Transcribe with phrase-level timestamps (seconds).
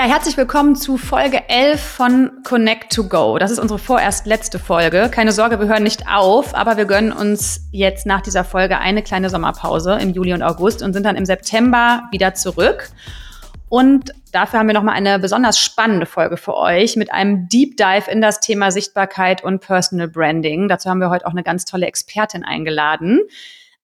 [0.00, 3.36] Ja, herzlich willkommen zu Folge 11 von Connect to Go.
[3.36, 5.10] Das ist unsere vorerst letzte Folge.
[5.12, 9.02] Keine Sorge, wir hören nicht auf, aber wir gönnen uns jetzt nach dieser Folge eine
[9.02, 12.88] kleine Sommerpause im Juli und August und sind dann im September wieder zurück.
[13.68, 18.10] Und dafür haben wir nochmal eine besonders spannende Folge für euch mit einem Deep Dive
[18.10, 20.68] in das Thema Sichtbarkeit und Personal Branding.
[20.68, 23.20] Dazu haben wir heute auch eine ganz tolle Expertin eingeladen.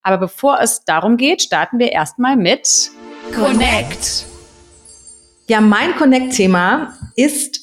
[0.01, 2.89] Aber bevor es darum geht, starten wir erstmal mit
[3.35, 4.25] Connect.
[5.49, 7.59] Ja, mein Connect-Thema ist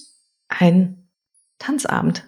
[0.48, 1.08] ein
[1.58, 2.24] Tanzabend.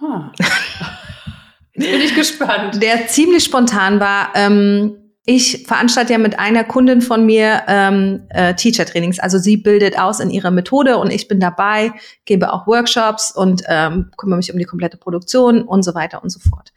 [0.00, 0.32] Ah.
[1.72, 2.82] Jetzt bin ich gespannt.
[2.82, 4.32] Der ziemlich spontan war.
[4.34, 9.18] Ähm, ich veranstalte ja mit einer Kundin von mir ähm, äh, Teacher-Trainings.
[9.18, 11.92] Also sie bildet aus in ihrer Methode und ich bin dabei,
[12.24, 16.30] gebe auch Workshops und ähm, kümmere mich um die komplette Produktion und so weiter und
[16.30, 16.72] so fort.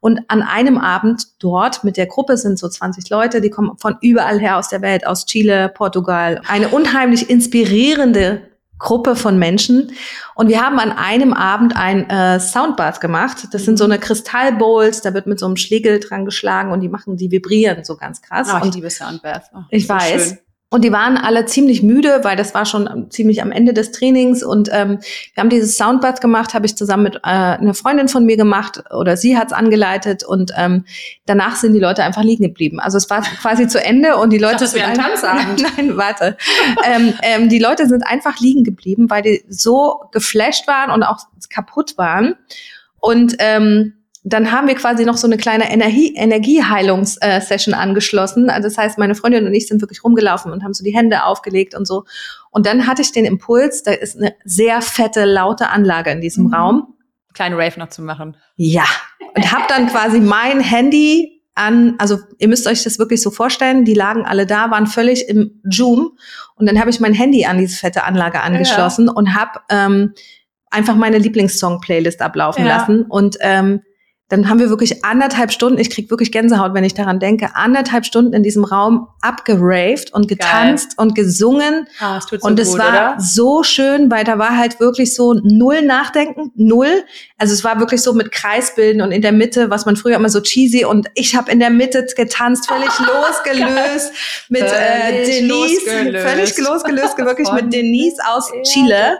[0.00, 3.96] Und an einem Abend dort mit der Gruppe sind so 20 Leute, die kommen von
[4.02, 6.42] überall her aus der Welt, aus Chile, Portugal.
[6.46, 8.42] Eine unheimlich inspirierende
[8.78, 9.92] Gruppe von Menschen.
[10.34, 13.48] Und wir haben an einem Abend ein äh, Soundbath gemacht.
[13.52, 16.88] Das sind so eine Kristallbowls, da wird mit so einem Schlegel dran geschlagen und die
[16.88, 18.48] machen, die vibrieren so ganz krass.
[18.52, 19.50] Oh, ich und liebe Soundbath.
[19.54, 20.28] Oh, ich weiß.
[20.28, 20.38] Schön.
[20.74, 24.42] Und die waren alle ziemlich müde, weil das war schon ziemlich am Ende des Trainings.
[24.42, 24.98] Und ähm,
[25.32, 28.82] wir haben dieses Soundbad gemacht, habe ich zusammen mit äh, einer Freundin von mir gemacht
[28.90, 30.24] oder sie hat's angeleitet.
[30.24, 30.84] Und ähm,
[31.26, 32.80] danach sind die Leute einfach liegen geblieben.
[32.80, 35.62] Also es war quasi zu Ende und die Leute sind ein Tanzabend.
[35.62, 36.36] Nein, nein, warte.
[36.84, 41.18] ähm, ähm, die Leute sind einfach liegen geblieben, weil die so geflasht waren und auch
[41.50, 42.34] kaputt waren.
[42.98, 43.92] Und ähm,
[44.26, 48.48] dann haben wir quasi noch so eine kleine Energie Energieheilungssession angeschlossen.
[48.48, 51.24] Also das heißt, meine Freundin und ich sind wirklich rumgelaufen und haben so die Hände
[51.24, 52.04] aufgelegt und so.
[52.50, 56.46] Und dann hatte ich den Impuls, da ist eine sehr fette, laute Anlage in diesem
[56.46, 56.54] mhm.
[56.54, 56.94] Raum.
[57.34, 58.36] Kleine Rave noch zu machen.
[58.56, 58.84] Ja.
[59.36, 63.84] Und habe dann quasi mein Handy an, also ihr müsst euch das wirklich so vorstellen,
[63.84, 66.16] die lagen alle da, waren völlig im Zoom.
[66.54, 69.12] Und dann habe ich mein Handy an diese fette Anlage angeschlossen ja.
[69.12, 70.14] und habe ähm,
[70.70, 72.78] einfach meine Lieblingssong-Playlist ablaufen ja.
[72.78, 73.02] lassen.
[73.02, 73.82] Und ähm,
[74.28, 78.06] dann haben wir wirklich anderthalb Stunden, ich krieg wirklich Gänsehaut, wenn ich daran denke, anderthalb
[78.06, 81.06] Stunden in diesem Raum abgeraved und getanzt Geil.
[81.06, 81.86] und gesungen.
[82.00, 83.16] Ah, es tut so und es gut, war oder?
[83.18, 87.04] so schön, weil da war halt wirklich so null Nachdenken, null.
[87.36, 90.30] Also es war wirklich so mit Kreisbilden und in der Mitte, was man früher immer
[90.30, 94.10] so cheesy und ich habe in der Mitte getanzt, völlig losgelöst
[94.48, 96.26] mit äh, Denise, losgelöst.
[96.26, 99.18] völlig losgelöst, wirklich mit Denise aus Chile.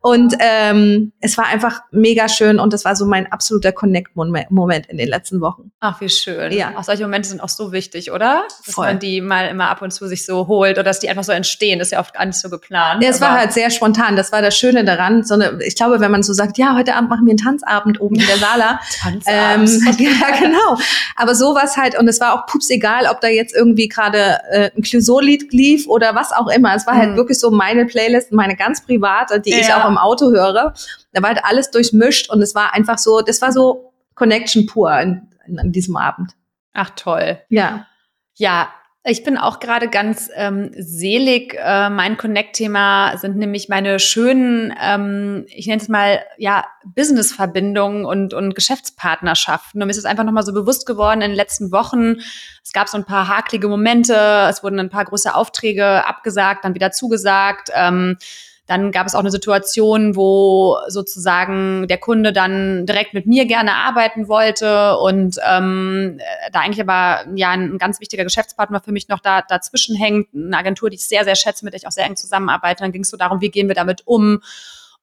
[0.00, 4.98] Und ähm, es war einfach mega schön und das war so mein absoluter Connect-Moment in
[4.98, 5.72] den letzten Wochen.
[5.80, 6.52] Ach, wie schön.
[6.52, 6.74] Ja.
[6.76, 8.44] Auch solche Momente sind auch so wichtig, oder?
[8.64, 8.86] Dass Voll.
[8.86, 11.32] man die mal immer ab und zu sich so holt oder dass die einfach so
[11.32, 11.80] entstehen.
[11.80, 13.02] Das ist ja oft gar nicht so geplant.
[13.02, 14.14] Ja, es war halt sehr spontan.
[14.14, 15.24] Das war das Schöne daran.
[15.24, 18.00] So eine, ich glaube, wenn man so sagt, ja, heute Abend machen wir einen Tanzabend
[18.00, 18.80] oben in der Sala.
[19.00, 19.70] Tanzabend.
[19.70, 20.78] Ähm, ja, genau.
[21.16, 24.70] Aber sowas halt, und es war auch pups egal, ob da jetzt irgendwie gerade äh,
[24.76, 26.76] ein Clouseau-Lied lief oder was auch immer.
[26.76, 27.16] Es war halt mhm.
[27.16, 29.58] wirklich so meine Playlist, meine ganz private, die ja.
[29.58, 30.74] ich auch im Auto höre.
[31.12, 34.90] Da war halt alles durchmischt und es war einfach so, das war so Connection pur
[34.90, 36.32] an diesem Abend.
[36.72, 37.38] Ach toll.
[37.48, 37.86] Ja.
[38.34, 38.68] Ja,
[39.08, 41.54] ich bin auch gerade ganz ähm, selig.
[41.54, 48.34] Äh, mein Connect-Thema sind nämlich meine schönen, ähm, ich nenne es mal, ja, Business-Verbindungen und,
[48.34, 49.80] und Geschäftspartnerschaften.
[49.80, 52.16] Und mir ist es einfach nochmal so bewusst geworden in den letzten Wochen.
[52.64, 56.74] Es gab so ein paar haklige Momente, es wurden ein paar große Aufträge abgesagt, dann
[56.74, 57.70] wieder zugesagt.
[57.74, 58.18] Ähm,
[58.66, 63.74] dann gab es auch eine Situation, wo sozusagen der Kunde dann direkt mit mir gerne
[63.74, 66.18] arbeiten wollte und ähm,
[66.52, 70.56] da eigentlich aber ja ein ganz wichtiger Geschäftspartner für mich noch da dazwischen hängt, eine
[70.56, 72.82] Agentur, die ich sehr, sehr schätze, mit der ich auch sehr eng zusammenarbeite.
[72.82, 74.42] Dann ging es so darum, wie gehen wir damit um?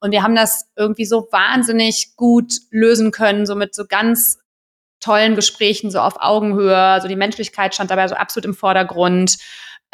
[0.02, 4.40] Und wir haben das irgendwie so wahnsinnig gut lösen können, so mit so ganz
[5.00, 7.00] tollen Gesprächen, so auf Augenhöhe.
[7.02, 9.38] So die Menschlichkeit stand dabei so absolut im Vordergrund.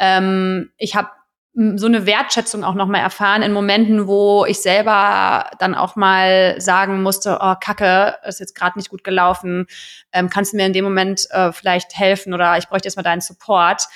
[0.00, 1.10] Ähm, ich habe
[1.52, 7.02] so eine Wertschätzung auch nochmal erfahren in Momenten, wo ich selber dann auch mal sagen
[7.02, 9.66] musste, oh Kacke, ist jetzt gerade nicht gut gelaufen,
[10.12, 13.20] ähm, kannst du mir in dem Moment äh, vielleicht helfen oder ich bräuchte erstmal deinen
[13.20, 13.88] Support.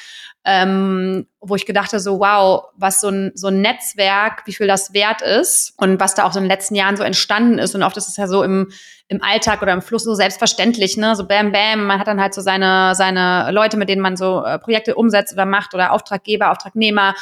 [0.46, 4.92] Ähm, wo ich gedachte so, wow, was so ein, so ein Netzwerk, wie viel das
[4.92, 7.74] wert ist und was da auch so in den letzten Jahren so entstanden ist.
[7.74, 8.70] Und oft ist es ja so im,
[9.08, 11.14] im Alltag oder im Fluss so selbstverständlich, ne?
[11.14, 14.42] So bam, bam, man hat dann halt so seine, seine Leute, mit denen man so
[14.42, 17.14] äh, Projekte umsetzt oder macht oder Auftraggeber, Auftragnehmer.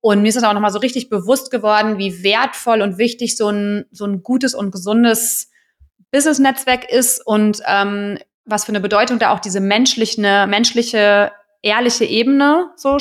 [0.00, 3.48] Und mir ist das auch nochmal so richtig bewusst geworden, wie wertvoll und wichtig so
[3.50, 5.50] ein, so ein gutes und gesundes
[6.12, 11.32] Business-Netzwerk ist und ähm, was für eine Bedeutung da auch diese menschliche, menschliche,
[11.62, 12.96] ehrliche Ebene so,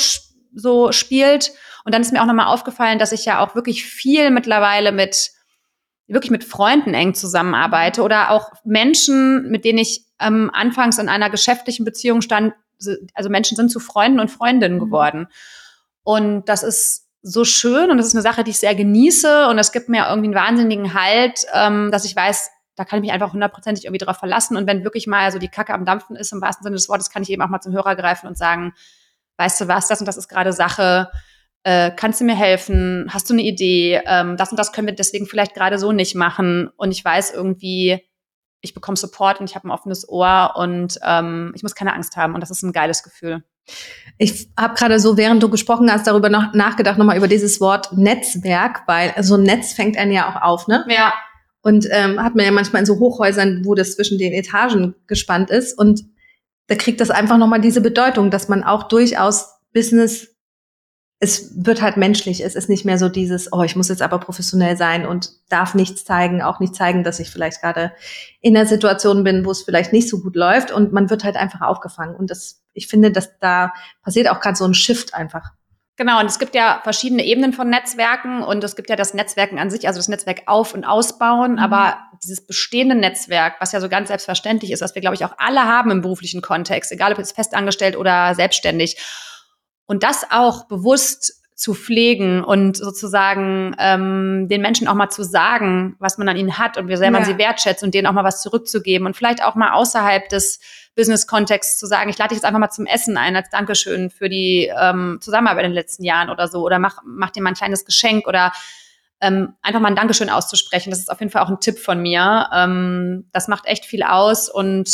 [0.54, 1.52] so spielt.
[1.86, 5.31] Und dann ist mir auch nochmal aufgefallen, dass ich ja auch wirklich viel mittlerweile mit
[6.07, 11.30] wirklich mit Freunden eng zusammenarbeite oder auch Menschen, mit denen ich ähm, anfangs in einer
[11.30, 12.54] geschäftlichen Beziehung stand.
[13.13, 14.86] Also Menschen sind zu Freunden und Freundinnen mhm.
[14.86, 15.27] geworden.
[16.04, 19.57] Und das ist so schön und das ist eine Sache, die ich sehr genieße und
[19.59, 23.12] es gibt mir irgendwie einen wahnsinnigen Halt, ähm, dass ich weiß, da kann ich mich
[23.12, 24.56] einfach hundertprozentig irgendwie drauf verlassen.
[24.56, 27.09] Und wenn wirklich mal so die Kacke am Dampfen ist, im wahrsten Sinne des Wortes,
[27.09, 28.74] kann ich eben auch mal zum Hörer greifen und sagen,
[29.38, 31.09] weißt du was, das und das ist gerade Sache,
[31.68, 33.08] äh, kannst du mir helfen?
[33.10, 34.00] Hast du eine Idee?
[34.06, 36.69] Ähm, das und das können wir deswegen vielleicht gerade so nicht machen.
[36.78, 38.00] Und ich weiß irgendwie,
[38.62, 42.16] ich bekomme Support und ich habe ein offenes Ohr und ähm, ich muss keine Angst
[42.16, 42.36] haben.
[42.36, 43.44] Und das ist ein geiles Gefühl.
[44.18, 47.92] Ich habe gerade so, während du gesprochen hast, darüber noch nachgedacht, nochmal über dieses Wort
[47.92, 50.86] Netzwerk, weil so ein Netz fängt einen ja auch auf, ne?
[50.88, 51.14] Ja.
[51.64, 55.50] Und ähm, hat man ja manchmal in so Hochhäusern, wo das zwischen den Etagen gespannt
[55.50, 55.78] ist.
[55.78, 56.06] Und
[56.68, 60.37] da kriegt das einfach nochmal diese Bedeutung, dass man auch durchaus Business,
[61.19, 62.44] es wird halt menschlich.
[62.44, 65.74] Es ist nicht mehr so dieses, oh, ich muss jetzt aber professionell sein und darf
[65.74, 67.92] nichts zeigen, auch nicht zeigen, dass ich vielleicht gerade
[68.40, 70.72] in einer Situation bin, wo es vielleicht nicht so gut läuft.
[70.72, 72.16] Und man wird halt einfach aufgefangen.
[72.16, 73.74] Und das, ich finde, dass da
[74.04, 75.54] passiert auch gerade so ein Shift einfach.
[76.00, 79.58] Genau, und es gibt ja verschiedene Ebenen von Netzwerken und es gibt ja das Netzwerken
[79.58, 81.58] an sich, also das Netzwerk auf- und ausbauen, mhm.
[81.58, 85.34] aber dieses bestehende Netzwerk, was ja so ganz selbstverständlich ist, was wir, glaube ich, auch
[85.40, 88.98] alle haben im beruflichen Kontext, egal ob jetzt festangestellt oder selbstständig.
[89.88, 95.95] Und das auch bewusst zu pflegen und sozusagen ähm, den Menschen auch mal zu sagen,
[95.98, 97.30] was man an ihnen hat und wie sehr man ja.
[97.30, 100.60] sie wertschätzt und denen auch mal was zurückzugeben und vielleicht auch mal außerhalb des
[100.95, 104.30] Business-Kontext zu sagen, ich lade dich jetzt einfach mal zum Essen ein als Dankeschön für
[104.30, 107.56] die ähm, Zusammenarbeit in den letzten Jahren oder so oder mach, mach dir mal ein
[107.56, 108.51] kleines Geschenk oder
[109.19, 110.92] ähm, einfach mal ein Dankeschön auszusprechen.
[110.92, 112.50] Das ist auf jeden Fall auch ein Tipp von mir.
[112.54, 114.92] Ähm, das macht echt viel aus und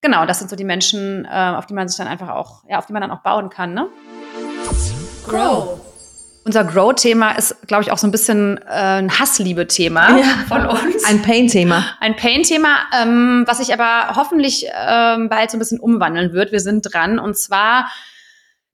[0.00, 2.78] genau, das sind so die Menschen, äh, auf die man sich dann einfach auch, ja,
[2.78, 3.74] auf die man dann auch bauen kann.
[3.74, 3.88] Ne?
[5.26, 5.80] Grow.
[6.44, 10.24] Unser Grow-Thema ist, glaube ich, auch so ein bisschen äh, ein Hassliebe-Thema ja.
[10.46, 11.04] von uns.
[11.04, 11.96] Ein Pain-Thema.
[12.00, 16.52] Ein Pain-Thema, ähm, was sich aber hoffentlich ähm, bald so ein bisschen umwandeln wird.
[16.52, 17.18] Wir sind dran.
[17.18, 17.90] Und zwar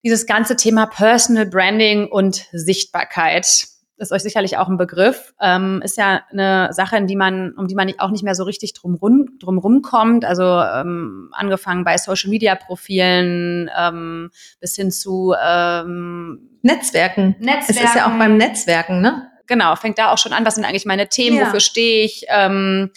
[0.03, 3.69] dieses ganze Thema Personal Branding und Sichtbarkeit
[4.01, 7.69] ist euch sicherlich auch ein Begriff, ähm, ist ja eine Sache, in die man, um
[7.69, 10.25] die man auch nicht mehr so richtig drum, rum, drum rumkommt.
[10.25, 17.37] Also ähm, angefangen bei Social Media Profilen ähm, bis hin zu ähm, Netzwerken.
[17.39, 17.65] Netzwerken.
[17.69, 19.31] Es ist ja auch beim Netzwerken, ne?
[19.47, 21.47] Genau, fängt da auch schon an, was sind eigentlich meine Themen, ja.
[21.47, 22.25] wofür stehe ich?
[22.29, 22.91] Ähm,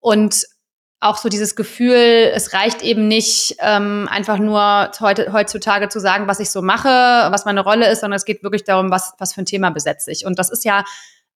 [0.00, 0.46] und
[1.00, 6.26] auch so dieses Gefühl, es reicht eben nicht ähm, einfach nur heute, heutzutage zu sagen,
[6.26, 9.34] was ich so mache, was meine Rolle ist, sondern es geht wirklich darum, was, was
[9.34, 10.24] für ein Thema besetze ich.
[10.24, 10.84] Und das ist ja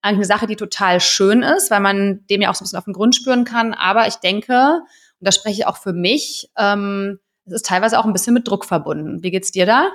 [0.03, 2.79] eigentlich eine Sache, die total schön ist, weil man dem ja auch so ein bisschen
[2.79, 3.75] auf den Grund spüren kann.
[3.75, 4.81] Aber ich denke,
[5.21, 8.49] und da spreche ich auch für mich, ähm, es ist teilweise auch ein bisschen mit
[8.49, 9.23] Druck verbunden.
[9.23, 9.91] Wie geht's dir da?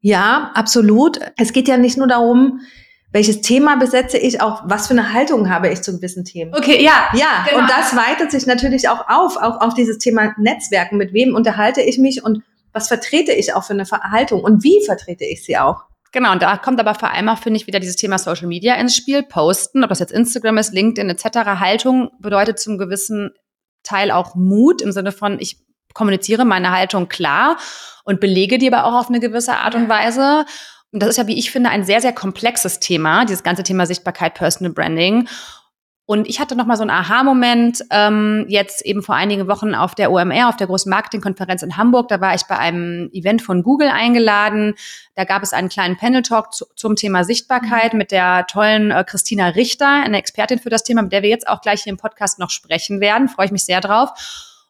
[0.00, 1.18] Ja, absolut.
[1.36, 2.60] Es geht ja nicht nur darum,
[3.14, 6.52] welches Thema besetze ich, auch was für eine Haltung habe ich zu gewissen Themen.
[6.52, 7.10] Okay, ja.
[7.14, 7.60] Ja, genau.
[7.60, 10.98] und das weitet sich natürlich auch auf, auch auf dieses Thema Netzwerken.
[10.98, 14.84] Mit wem unterhalte ich mich und was vertrete ich auch für eine Haltung und wie
[14.84, 15.84] vertrete ich sie auch?
[16.10, 18.74] Genau, und da kommt aber vor allem auch, finde ich, wieder dieses Thema Social Media
[18.74, 19.22] ins Spiel.
[19.22, 21.60] Posten, ob das jetzt Instagram ist, LinkedIn etc.
[21.60, 23.30] Haltung bedeutet zum gewissen
[23.84, 25.58] Teil auch Mut im Sinne von, ich
[25.92, 27.58] kommuniziere meine Haltung klar
[28.02, 30.46] und belege die aber auch auf eine gewisse Art und Weise.
[30.94, 33.84] Und das ist ja, wie ich finde, ein sehr, sehr komplexes Thema, dieses ganze Thema
[33.84, 35.26] Sichtbarkeit, Personal Branding.
[36.06, 39.96] Und ich hatte noch mal so einen Aha-Moment ähm, jetzt eben vor einigen Wochen auf
[39.96, 42.06] der OMR, auf der großen Marketingkonferenz in Hamburg.
[42.06, 44.74] Da war ich bei einem Event von Google eingeladen.
[45.16, 49.48] Da gab es einen kleinen Panel-Talk zu, zum Thema Sichtbarkeit mit der tollen äh, Christina
[49.48, 52.38] Richter, eine Expertin für das Thema, mit der wir jetzt auch gleich hier im Podcast
[52.38, 53.28] noch sprechen werden.
[53.28, 54.10] Freue ich mich sehr drauf.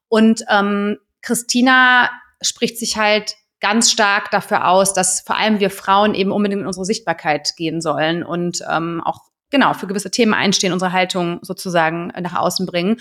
[0.09, 2.09] Und ähm, Christina
[2.41, 6.67] spricht sich halt ganz stark dafür aus, dass vor allem wir Frauen eben unbedingt in
[6.67, 12.09] unsere Sichtbarkeit gehen sollen und ähm, auch genau für gewisse Themen einstehen, unsere Haltung sozusagen
[12.21, 13.01] nach außen bringen.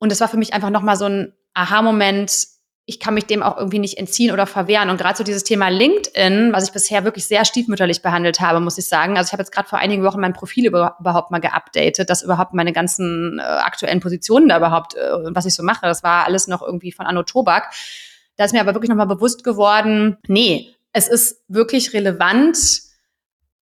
[0.00, 2.48] Und das war für mich einfach nochmal so ein Aha-Moment.
[2.86, 4.90] Ich kann mich dem auch irgendwie nicht entziehen oder verwehren.
[4.90, 8.78] Und gerade so dieses Thema LinkedIn, was ich bisher wirklich sehr stiefmütterlich behandelt habe, muss
[8.78, 9.16] ich sagen.
[9.16, 12.24] Also ich habe jetzt gerade vor einigen Wochen mein Profil über, überhaupt mal geupdatet, dass
[12.24, 16.24] überhaupt meine ganzen äh, aktuellen Positionen da überhaupt, äh, was ich so mache, das war
[16.24, 17.72] alles noch irgendwie von Anno Tobak.
[18.36, 22.58] Da ist mir aber wirklich nochmal bewusst geworden, nee, es ist wirklich relevant,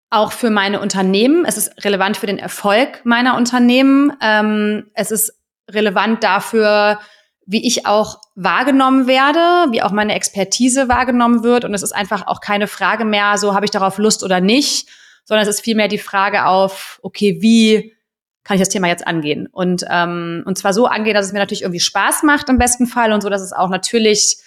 [0.09, 1.45] auch für meine Unternehmen.
[1.45, 4.11] Es ist relevant für den Erfolg meiner Unternehmen.
[4.21, 5.33] Ähm, es ist
[5.69, 6.99] relevant dafür,
[7.45, 11.65] wie ich auch wahrgenommen werde, wie auch meine Expertise wahrgenommen wird.
[11.65, 14.87] Und es ist einfach auch keine Frage mehr, so habe ich darauf Lust oder nicht,
[15.25, 17.95] sondern es ist vielmehr die Frage auf, okay, wie
[18.43, 19.47] kann ich das Thema jetzt angehen?
[19.51, 22.87] Und, ähm, und zwar so angehen, dass es mir natürlich irgendwie Spaß macht im besten
[22.87, 24.37] Fall und so, dass es auch natürlich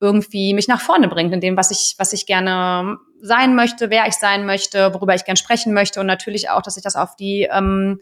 [0.00, 4.06] irgendwie mich nach vorne bringt in dem, was ich, was ich gerne sein möchte, wer
[4.06, 7.16] ich sein möchte, worüber ich gerne sprechen möchte und natürlich auch, dass sich das auf
[7.16, 7.98] die ähm,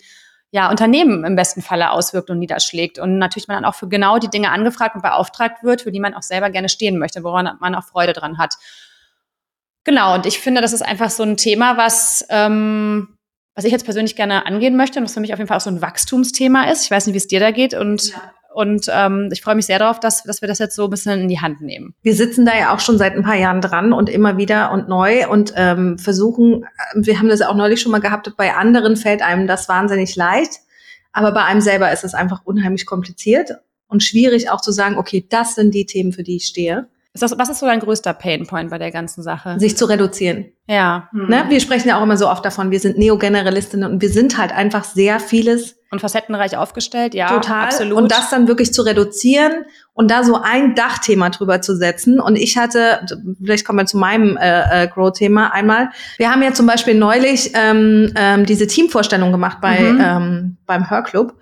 [0.51, 3.01] ja, Unternehmen im besten Falle auswirkt und niederschlägt.
[3.01, 5.99] Und natürlich man dann auch für genau die Dinge angefragt und beauftragt wird, für die
[5.99, 8.55] man auch selber gerne stehen möchte, woran man auch Freude dran hat.
[9.83, 13.19] Genau, und ich finde, das ist einfach so ein Thema, was, ähm,
[13.57, 15.61] was ich jetzt persönlich gerne angehen möchte und was für mich auf jeden Fall auch
[15.61, 16.85] so ein Wachstumsthema ist.
[16.85, 18.33] Ich weiß nicht, wie es dir da geht und ja.
[18.55, 21.23] Und ähm, ich freue mich sehr darauf, dass, dass wir das jetzt so ein bisschen
[21.23, 21.93] in die Hand nehmen.
[22.03, 24.89] Wir sitzen da ja auch schon seit ein paar Jahren dran und immer wieder und
[24.89, 28.97] neu und ähm, versuchen, äh, wir haben das auch neulich schon mal gehabt, bei anderen
[28.97, 30.61] fällt einem das wahnsinnig leicht,
[31.13, 33.51] aber bei einem selber ist es einfach unheimlich kompliziert
[33.89, 36.87] und schwierig auch zu sagen, okay, das sind die Themen, für die ich stehe.
[37.13, 39.59] Ist das, was ist so dein größter Painpoint bei der ganzen Sache?
[39.59, 40.47] Sich zu reduzieren.
[40.69, 41.09] Ja.
[41.13, 41.29] Mhm.
[41.29, 41.45] Ne?
[41.49, 44.53] Wir sprechen ja auch immer so oft davon, wir sind Neogeneralistinnen und wir sind halt
[44.53, 45.77] einfach sehr vieles.
[45.95, 47.29] Und facettenreich aufgestellt, ja.
[47.29, 47.67] Total.
[47.67, 47.97] Absolut.
[47.97, 52.19] Und das dann wirklich zu reduzieren und da so ein Dachthema drüber zu setzen.
[52.19, 53.07] Und ich hatte,
[53.41, 55.91] vielleicht kommen wir zu meinem äh, äh, Grow-Thema einmal.
[56.19, 60.01] Wir haben ja zum Beispiel neulich ähm, ähm, diese Teamvorstellung gemacht bei mhm.
[60.05, 61.35] ähm, beim Hörclub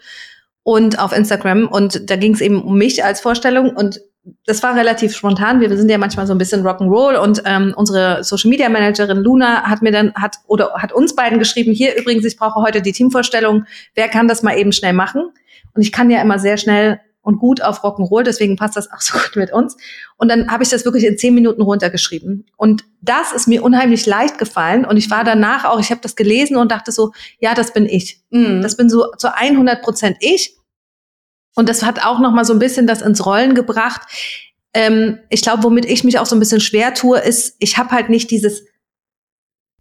[0.62, 1.66] und auf Instagram.
[1.66, 4.00] Und da ging es eben um mich als Vorstellung und
[4.46, 5.60] das war relativ spontan.
[5.60, 9.62] Wir sind ja manchmal so ein bisschen Rock'n'Roll und ähm, unsere Social Media Managerin Luna
[9.62, 12.92] hat mir dann hat oder hat uns beiden geschrieben: Hier übrigens, ich brauche heute die
[12.92, 13.64] Teamvorstellung.
[13.94, 15.30] Wer kann das mal eben schnell machen?
[15.74, 19.00] Und ich kann ja immer sehr schnell und gut auf Rock'n'Roll, deswegen passt das auch
[19.00, 19.76] so gut mit uns.
[20.16, 22.46] Und dann habe ich das wirklich in zehn Minuten runtergeschrieben.
[22.56, 24.84] Und das ist mir unheimlich leicht gefallen.
[24.84, 27.86] Und ich war danach auch, ich habe das gelesen und dachte so, ja, das bin
[27.86, 28.20] ich.
[28.30, 28.60] Mhm.
[28.60, 30.56] Das bin so zu 100 Prozent ich.
[31.54, 34.02] Und das hat auch noch mal so ein bisschen das ins Rollen gebracht.
[34.74, 37.90] Ähm, ich glaube, womit ich mich auch so ein bisschen schwer tue, ist, ich habe
[37.90, 38.64] halt nicht dieses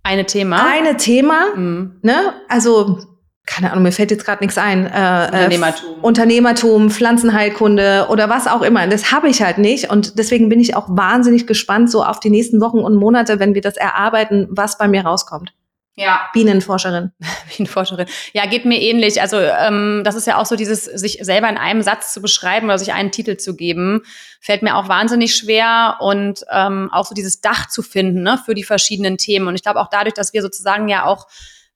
[0.04, 0.66] eine Thema.
[0.68, 1.56] Eine Thema.
[1.56, 2.00] Mhm.
[2.01, 2.34] Ne?
[2.50, 3.00] Also
[3.46, 4.86] keine Ahnung, mir fällt jetzt gerade nichts ein.
[4.86, 5.90] Äh, äh Unternehmertum.
[5.90, 8.88] Äh, Unternehmertum, Pflanzenheilkunde oder was auch immer.
[8.88, 9.90] Das habe ich halt nicht.
[9.90, 13.54] Und deswegen bin ich auch wahnsinnig gespannt so auf die nächsten Wochen und Monate, wenn
[13.54, 15.54] wir das erarbeiten, was bei mir rauskommt.
[15.95, 16.29] Ja.
[16.33, 17.12] Bienenforscherin.
[17.55, 18.07] Bienenforscherin.
[18.33, 19.21] Ja, geht mir ähnlich.
[19.21, 22.67] Also ähm, das ist ja auch so dieses, sich selber in einem Satz zu beschreiben
[22.67, 24.03] oder sich einen Titel zu geben,
[24.39, 28.55] fällt mir auch wahnsinnig schwer und ähm, auch so dieses Dach zu finden ne, für
[28.55, 29.48] die verschiedenen Themen.
[29.48, 31.27] Und ich glaube auch dadurch, dass wir sozusagen ja auch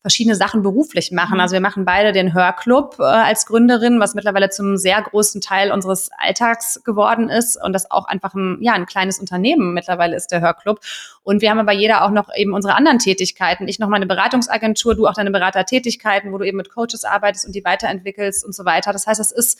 [0.05, 1.33] verschiedene Sachen beruflich machen.
[1.33, 1.39] Mhm.
[1.39, 5.71] Also wir machen beide den Hörclub äh, als Gründerin, was mittlerweile zum sehr großen Teil
[5.71, 10.27] unseres Alltags geworden ist und das auch einfach ein, ja, ein kleines Unternehmen mittlerweile ist
[10.27, 10.79] der Hörclub.
[11.23, 13.67] Und wir haben aber jeder auch noch eben unsere anderen Tätigkeiten.
[13.67, 17.55] Ich noch meine Beratungsagentur, du auch deine Beratertätigkeiten, wo du eben mit Coaches arbeitest und
[17.55, 18.93] die weiterentwickelst und so weiter.
[18.93, 19.59] Das heißt, es ist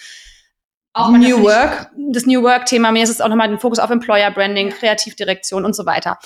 [0.93, 1.89] auch New Work.
[2.11, 2.91] Das New Work-Thema.
[2.91, 6.19] Mir ist es auch nochmal den Fokus auf Employer Branding, Kreativdirektion und so weiter.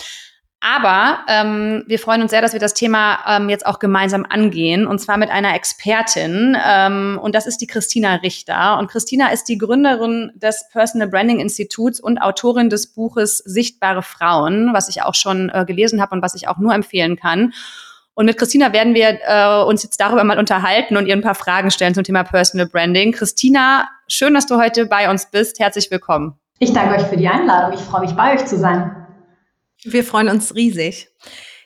[0.61, 4.87] Aber ähm, wir freuen uns sehr, dass wir das Thema ähm, jetzt auch gemeinsam angehen
[4.87, 8.77] und zwar mit einer Expertin ähm, und das ist die Christina Richter.
[8.77, 14.73] Und Christina ist die Gründerin des Personal Branding Instituts und Autorin des Buches Sichtbare Frauen,
[14.73, 17.53] was ich auch schon äh, gelesen habe und was ich auch nur empfehlen kann.
[18.13, 21.35] Und mit Christina werden wir äh, uns jetzt darüber mal unterhalten und ihr ein paar
[21.35, 23.13] Fragen stellen zum Thema Personal Branding.
[23.13, 25.57] Christina, schön, dass du heute bei uns bist.
[25.61, 26.37] Herzlich willkommen.
[26.59, 27.79] Ich danke euch für die Einladung.
[27.79, 28.98] Ich freue mich, bei euch zu sein.
[29.83, 31.09] Wir freuen uns riesig.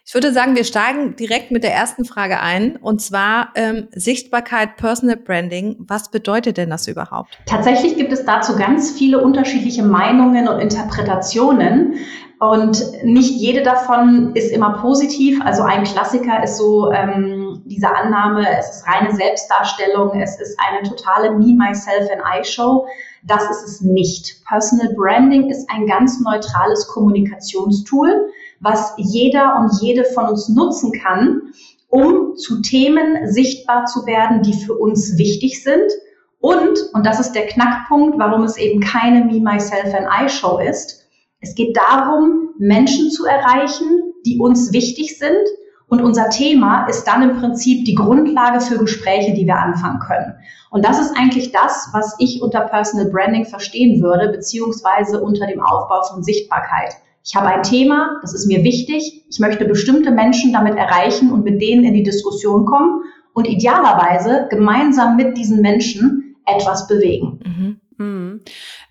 [0.05, 4.75] Ich würde sagen, wir steigen direkt mit der ersten Frage ein, und zwar ähm, Sichtbarkeit,
[4.75, 5.77] Personal Branding.
[5.79, 7.39] Was bedeutet denn das überhaupt?
[7.45, 11.95] Tatsächlich gibt es dazu ganz viele unterschiedliche Meinungen und Interpretationen.
[12.39, 15.39] Und nicht jede davon ist immer positiv.
[15.41, 20.87] Also ein Klassiker ist so ähm, diese Annahme, es ist reine Selbstdarstellung, es ist eine
[20.87, 22.85] totale Me, Myself and I Show.
[23.23, 24.43] Das ist es nicht.
[24.45, 28.29] Personal Branding ist ein ganz neutrales Kommunikationstool,
[28.59, 31.53] was jeder und jede von uns nutzen kann,
[31.87, 35.91] um zu Themen sichtbar zu werden, die für uns wichtig sind.
[36.39, 40.59] Und, und das ist der Knackpunkt, warum es eben keine Me, Myself and I Show
[40.59, 41.03] ist,
[41.39, 45.45] es geht darum, Menschen zu erreichen, die uns wichtig sind.
[45.93, 50.33] Und unser Thema ist dann im Prinzip die Grundlage für Gespräche, die wir anfangen können.
[50.71, 55.61] Und das ist eigentlich das, was ich unter Personal Branding verstehen würde, beziehungsweise unter dem
[55.61, 56.95] Aufbau von Sichtbarkeit.
[57.23, 59.23] Ich habe ein Thema, das ist mir wichtig.
[59.29, 63.03] Ich möchte bestimmte Menschen damit erreichen und mit denen in die Diskussion kommen
[63.35, 67.39] und idealerweise gemeinsam mit diesen Menschen etwas bewegen.
[67.45, 67.81] Mhm.
[67.97, 68.41] Mhm.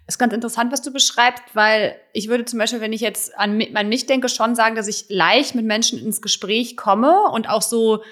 [0.06, 3.62] Ist ganz interessant, was du beschreibst, weil ich würde zum Beispiel, wenn ich jetzt an,
[3.74, 7.62] an mich denke, schon sagen, dass ich leicht mit Menschen ins Gespräch komme und auch
[7.62, 8.02] so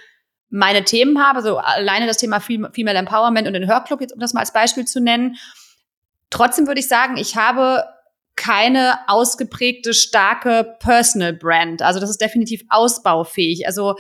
[0.49, 4.35] meine Themen habe, so alleine das Thema Female Empowerment und den Hörclub, jetzt um das
[4.35, 5.37] mal als Beispiel zu nennen.
[6.31, 7.85] Trotzdem würde ich sagen, ich habe
[8.37, 11.83] keine ausgeprägte, starke Personal Brand.
[11.83, 13.67] Also das ist definitiv ausbaufähig.
[13.67, 13.97] Also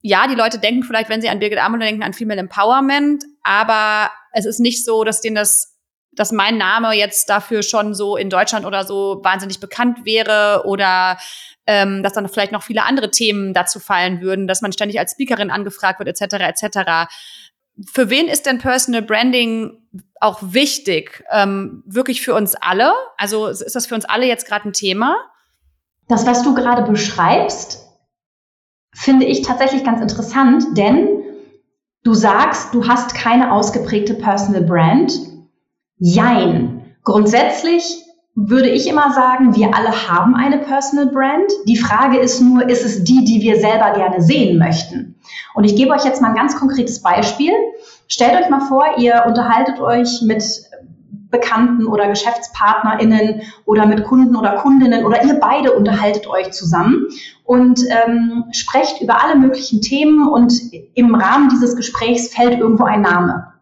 [0.00, 4.10] ja, die Leute denken vielleicht, wenn sie an Birgit Amuller denken, an Female Empowerment, aber
[4.32, 5.73] es ist nicht so, dass denen das
[6.16, 11.18] dass mein Name jetzt dafür schon so in Deutschland oder so wahnsinnig bekannt wäre oder
[11.66, 15.12] ähm, dass dann vielleicht noch viele andere Themen dazu fallen würden, dass man ständig als
[15.12, 17.12] Speakerin angefragt wird, etc., etc.
[17.90, 19.78] Für wen ist denn Personal Branding
[20.20, 21.24] auch wichtig?
[21.30, 22.92] Ähm, wirklich für uns alle?
[23.16, 25.16] Also ist das für uns alle jetzt gerade ein Thema?
[26.08, 27.84] Das, was du gerade beschreibst,
[28.94, 31.22] finde ich tatsächlich ganz interessant, denn
[32.04, 35.12] du sagst, du hast keine ausgeprägte Personal Brand.
[35.98, 36.94] Jein.
[37.02, 41.52] Grundsätzlich würde ich immer sagen, wir alle haben eine Personal Brand.
[41.68, 45.14] Die Frage ist nur, ist es die, die wir selber gerne sehen möchten?
[45.54, 47.52] Und ich gebe euch jetzt mal ein ganz konkretes Beispiel.
[48.08, 50.42] Stellt euch mal vor, ihr unterhaltet euch mit
[51.30, 57.06] Bekannten oder GeschäftspartnerInnen oder mit Kunden oder Kundinnen oder ihr beide unterhaltet euch zusammen
[57.44, 60.52] und ähm, sprecht über alle möglichen Themen und
[60.94, 63.53] im Rahmen dieses Gesprächs fällt irgendwo ein Name.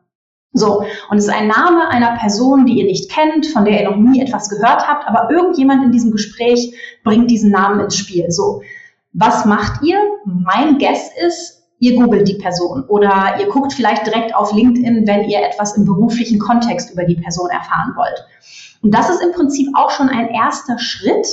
[0.55, 3.91] So, und es ist ein Name einer Person, die ihr nicht kennt, von der ihr
[3.91, 8.31] noch nie etwas gehört habt, aber irgendjemand in diesem Gespräch bringt diesen Namen ins Spiel.
[8.31, 8.63] So,
[9.15, 9.99] was macht ihr?
[10.25, 15.25] Mein Guess ist, ihr googelt die Person oder ihr guckt vielleicht direkt auf LinkedIn, wenn
[15.25, 18.25] ihr etwas im beruflichen Kontext über die Person erfahren wollt.
[18.83, 21.27] Und das ist im Prinzip auch schon ein erster Schritt,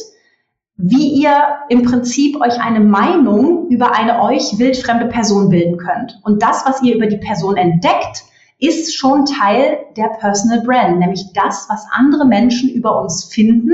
[0.78, 1.34] wie ihr
[1.68, 6.20] im Prinzip euch eine Meinung über eine euch wildfremde Person bilden könnt.
[6.24, 8.24] Und das, was ihr über die Person entdeckt,
[8.60, 13.72] ist schon Teil der Personal Brand, nämlich das, was andere Menschen über uns finden,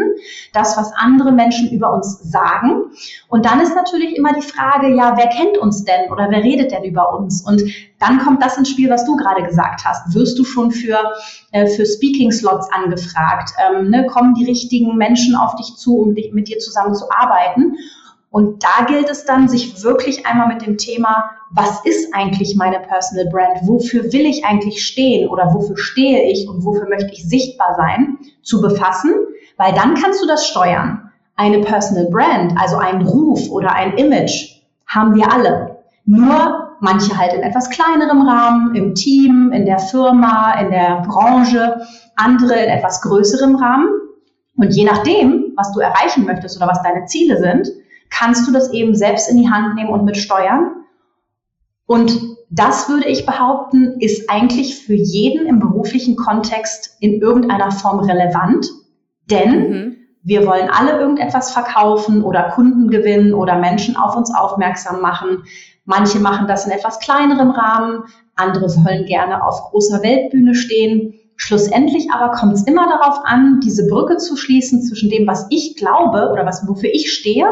[0.54, 2.92] das, was andere Menschen über uns sagen.
[3.27, 6.72] Und dann ist natürlich immer die Frage, ja, wer kennt uns denn oder wer redet
[6.72, 7.42] denn über uns?
[7.42, 7.63] Und
[8.00, 10.13] dann kommt das ins Spiel, was du gerade gesagt hast.
[10.13, 11.00] Wirst du schon für,
[11.51, 13.54] äh, für Speaking-Slots angefragt?
[13.58, 14.06] Ähm, ne?
[14.06, 17.75] Kommen die richtigen Menschen auf dich zu, um dich, mit dir zusammen zu arbeiten?
[18.36, 22.82] Und da gilt es dann, sich wirklich einmal mit dem Thema, was ist eigentlich meine
[22.82, 23.60] Personal Brand?
[23.62, 28.18] Wofür will ich eigentlich stehen oder wofür stehe ich und wofür möchte ich sichtbar sein,
[28.44, 29.13] zu befassen,
[29.56, 31.13] weil dann kannst du das steuern.
[31.38, 35.77] Eine Personal Brand, also ein Ruf oder ein Image, haben wir alle.
[36.04, 41.88] Nur manche halt in etwas kleinerem Rahmen, im Team, in der Firma, in der Branche,
[42.18, 43.88] andere in etwas größerem Rahmen.
[44.58, 47.70] Und je nachdem, was du erreichen möchtest oder was deine Ziele sind,
[48.09, 50.71] kannst du das eben selbst in die Hand nehmen und mit steuern.
[51.86, 57.99] Und das würde ich behaupten, ist eigentlich für jeden im beruflichen Kontext in irgendeiner Form
[57.99, 58.67] relevant,
[59.30, 59.95] denn mhm.
[60.23, 65.43] wir wollen alle irgendetwas verkaufen oder Kunden gewinnen oder Menschen auf uns aufmerksam machen.
[65.86, 68.03] Manche machen das in etwas kleinerem Rahmen,
[68.36, 71.13] andere wollen gerne auf großer Weltbühne stehen.
[71.36, 75.75] Schlussendlich aber kommt es immer darauf an, diese Brücke zu schließen zwischen dem, was ich
[75.75, 77.47] glaube oder was, wofür ich stehe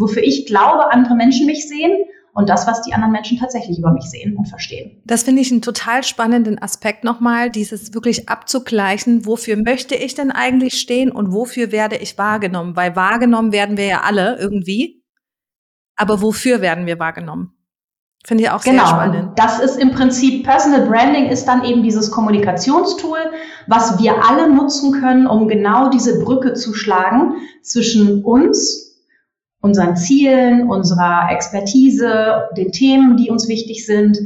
[0.00, 1.92] wofür ich glaube, andere Menschen mich sehen
[2.34, 5.00] und das, was die anderen Menschen tatsächlich über mich sehen und verstehen.
[5.04, 10.30] Das finde ich einen total spannenden Aspekt nochmal, dieses wirklich abzugleichen, wofür möchte ich denn
[10.30, 12.76] eigentlich stehen und wofür werde ich wahrgenommen?
[12.76, 15.04] Weil wahrgenommen werden wir ja alle irgendwie,
[15.96, 17.52] aber wofür werden wir wahrgenommen?
[18.26, 18.78] Finde ich auch genau.
[18.78, 19.38] sehr spannend.
[19.38, 23.18] Das ist im Prinzip, Personal Branding ist dann eben dieses Kommunikationstool,
[23.66, 28.83] was wir alle nutzen können, um genau diese Brücke zu schlagen zwischen uns
[29.64, 34.18] unseren Zielen, unserer Expertise, den Themen, die uns wichtig sind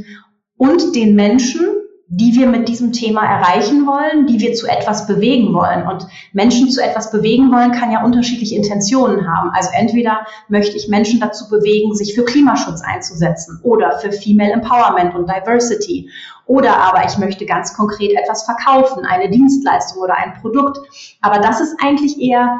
[0.57, 1.61] und den Menschen,
[2.09, 5.87] die wir mit diesem Thema erreichen wollen, die wir zu etwas bewegen wollen.
[5.87, 9.51] Und Menschen zu etwas bewegen wollen, kann ja unterschiedliche Intentionen haben.
[9.53, 15.15] Also entweder möchte ich Menschen dazu bewegen, sich für Klimaschutz einzusetzen oder für Female Empowerment
[15.15, 16.09] und Diversity.
[16.47, 20.79] Oder aber ich möchte ganz konkret etwas verkaufen, eine Dienstleistung oder ein Produkt.
[21.21, 22.59] Aber das ist eigentlich eher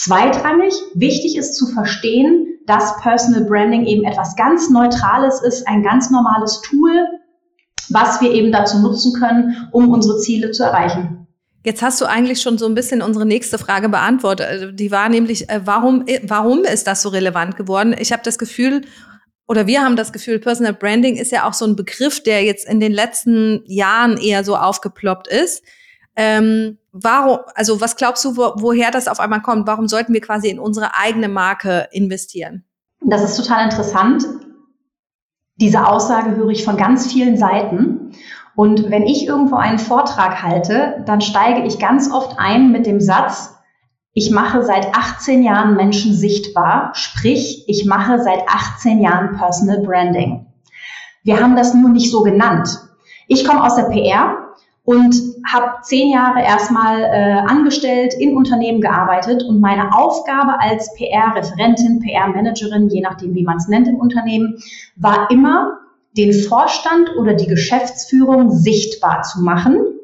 [0.00, 6.08] Zweitrangig, wichtig ist zu verstehen, dass Personal Branding eben etwas ganz Neutrales ist, ein ganz
[6.10, 7.06] normales Tool,
[7.90, 11.26] was wir eben dazu nutzen können, um unsere Ziele zu erreichen.
[11.64, 14.46] Jetzt hast du eigentlich schon so ein bisschen unsere nächste Frage beantwortet.
[14.46, 17.94] Also die war nämlich, äh, warum, äh, warum ist das so relevant geworden?
[17.98, 18.86] Ich habe das Gefühl,
[19.46, 22.66] oder wir haben das Gefühl, Personal Branding ist ja auch so ein Begriff, der jetzt
[22.66, 25.62] in den letzten Jahren eher so aufgeploppt ist.
[26.16, 29.66] Ähm, warum, also was glaubst du, wo, woher das auf einmal kommt?
[29.66, 32.64] Warum sollten wir quasi in unsere eigene Marke investieren?
[33.02, 34.24] Das ist total interessant.
[35.56, 38.12] Diese Aussage höre ich von ganz vielen Seiten.
[38.56, 43.00] Und wenn ich irgendwo einen Vortrag halte, dann steige ich ganz oft ein mit dem
[43.00, 43.54] Satz,
[44.12, 50.46] ich mache seit 18 Jahren Menschen sichtbar, sprich, ich mache seit 18 Jahren Personal Branding.
[51.22, 52.68] Wir haben das nur nicht so genannt.
[53.28, 55.14] Ich komme aus der PR und
[55.46, 62.88] habe zehn Jahre erstmal äh, angestellt, in Unternehmen gearbeitet und meine Aufgabe als PR-Referentin, PR-Managerin,
[62.88, 64.58] je nachdem, wie man es nennt im Unternehmen,
[64.96, 65.78] war immer,
[66.16, 69.99] den Vorstand oder die Geschäftsführung sichtbar zu machen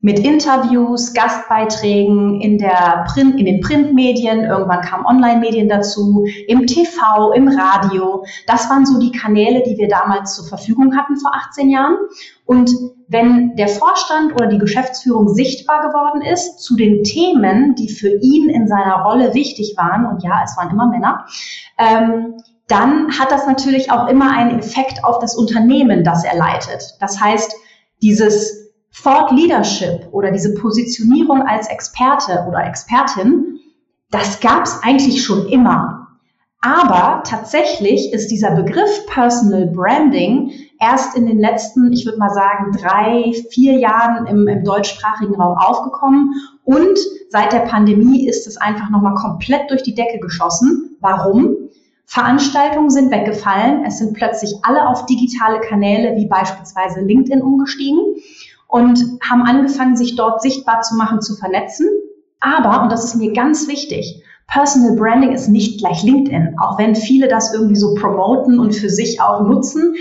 [0.00, 7.32] mit Interviews, Gastbeiträgen in, der Print, in den Printmedien, irgendwann kamen Online-Medien dazu, im TV,
[7.32, 8.24] im Radio.
[8.46, 11.96] Das waren so die Kanäle, die wir damals zur Verfügung hatten vor 18 Jahren.
[12.44, 12.70] Und
[13.08, 18.50] wenn der Vorstand oder die Geschäftsführung sichtbar geworden ist zu den Themen, die für ihn
[18.50, 21.26] in seiner Rolle wichtig waren, und ja, es waren immer Männer,
[21.76, 22.36] ähm,
[22.68, 26.96] dann hat das natürlich auch immer einen Effekt auf das Unternehmen, das er leitet.
[27.00, 27.56] Das heißt,
[28.02, 28.57] dieses
[28.92, 33.60] Thought Leadership oder diese Positionierung als Experte oder Expertin,
[34.10, 36.08] das gab es eigentlich schon immer.
[36.60, 42.72] Aber tatsächlich ist dieser Begriff Personal Branding erst in den letzten, ich würde mal sagen,
[42.72, 46.34] drei, vier Jahren im, im deutschsprachigen Raum aufgekommen.
[46.64, 46.98] Und
[47.30, 50.96] seit der Pandemie ist es einfach nochmal komplett durch die Decke geschossen.
[51.00, 51.54] Warum?
[52.06, 53.84] Veranstaltungen sind weggefallen.
[53.84, 58.16] Es sind plötzlich alle auf digitale Kanäle wie beispielsweise LinkedIn umgestiegen
[58.68, 61.88] und haben angefangen, sich dort sichtbar zu machen, zu vernetzen.
[62.38, 66.94] Aber, und das ist mir ganz wichtig, Personal Branding ist nicht gleich LinkedIn, auch wenn
[66.94, 69.94] viele das irgendwie so promoten und für sich auch nutzen.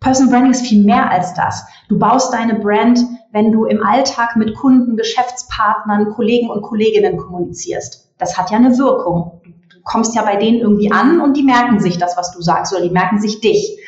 [0.00, 1.64] Personal Branding ist viel mehr als das.
[1.88, 3.00] Du baust deine Brand,
[3.32, 8.10] wenn du im Alltag mit Kunden, Geschäftspartnern, Kollegen und Kolleginnen kommunizierst.
[8.18, 9.40] Das hat ja eine Wirkung.
[9.70, 12.72] Du kommst ja bei denen irgendwie an und die merken sich das, was du sagst,
[12.72, 13.78] oder die merken sich dich.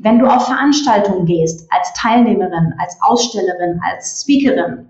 [0.00, 4.88] Wenn du auf Veranstaltungen gehst, als Teilnehmerin, als Ausstellerin, als Speakerin,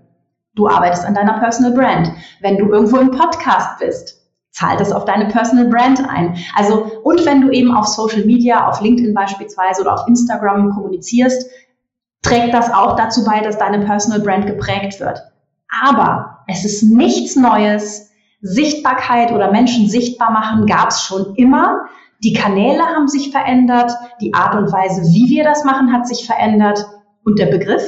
[0.55, 2.11] du arbeitest an deiner Personal Brand.
[2.41, 4.19] Wenn du irgendwo im Podcast bist,
[4.51, 6.37] zahlt das auf deine Personal Brand ein.
[6.55, 11.49] Also, und wenn du eben auf Social Media, auf LinkedIn beispielsweise oder auf Instagram kommunizierst,
[12.21, 15.21] trägt das auch dazu bei, dass deine Personal Brand geprägt wird.
[15.83, 18.09] Aber es ist nichts Neues.
[18.41, 21.87] Sichtbarkeit oder Menschen sichtbar machen gab es schon immer.
[22.19, 26.25] Die Kanäle haben sich verändert, die Art und Weise, wie wir das machen, hat sich
[26.25, 26.85] verändert
[27.23, 27.83] und der Begriff.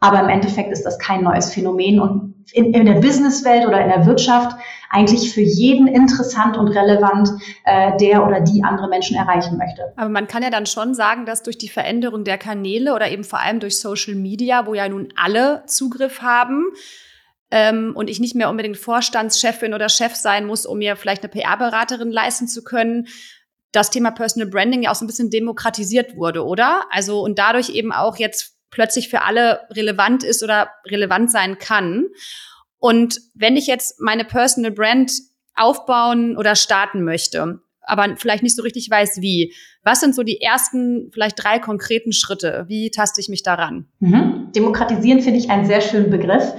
[0.00, 3.88] Aber im Endeffekt ist das kein neues Phänomen und in, in der Businesswelt oder in
[3.88, 4.56] der Wirtschaft
[4.90, 7.30] eigentlich für jeden interessant und relevant,
[7.64, 9.92] äh, der oder die andere Menschen erreichen möchte.
[9.96, 13.24] Aber man kann ja dann schon sagen, dass durch die Veränderung der Kanäle oder eben
[13.24, 16.66] vor allem durch Social Media, wo ja nun alle Zugriff haben,
[17.50, 21.30] ähm, und ich nicht mehr unbedingt Vorstandschefin oder Chef sein muss, um mir vielleicht eine
[21.30, 23.06] PR-Beraterin leisten zu können,
[23.74, 26.84] das Thema Personal Branding ja auch so ein bisschen demokratisiert wurde, oder?
[26.90, 32.06] Also und dadurch eben auch jetzt plötzlich für alle relevant ist oder relevant sein kann.
[32.78, 35.12] Und wenn ich jetzt meine Personal Brand
[35.54, 39.54] aufbauen oder starten möchte, aber vielleicht nicht so richtig weiß, wie.
[39.82, 42.64] Was sind so die ersten, vielleicht drei konkreten Schritte?
[42.68, 43.86] Wie taste ich mich daran?
[44.00, 44.50] Mhm.
[44.54, 46.54] Demokratisieren finde ich einen sehr schönen Begriff.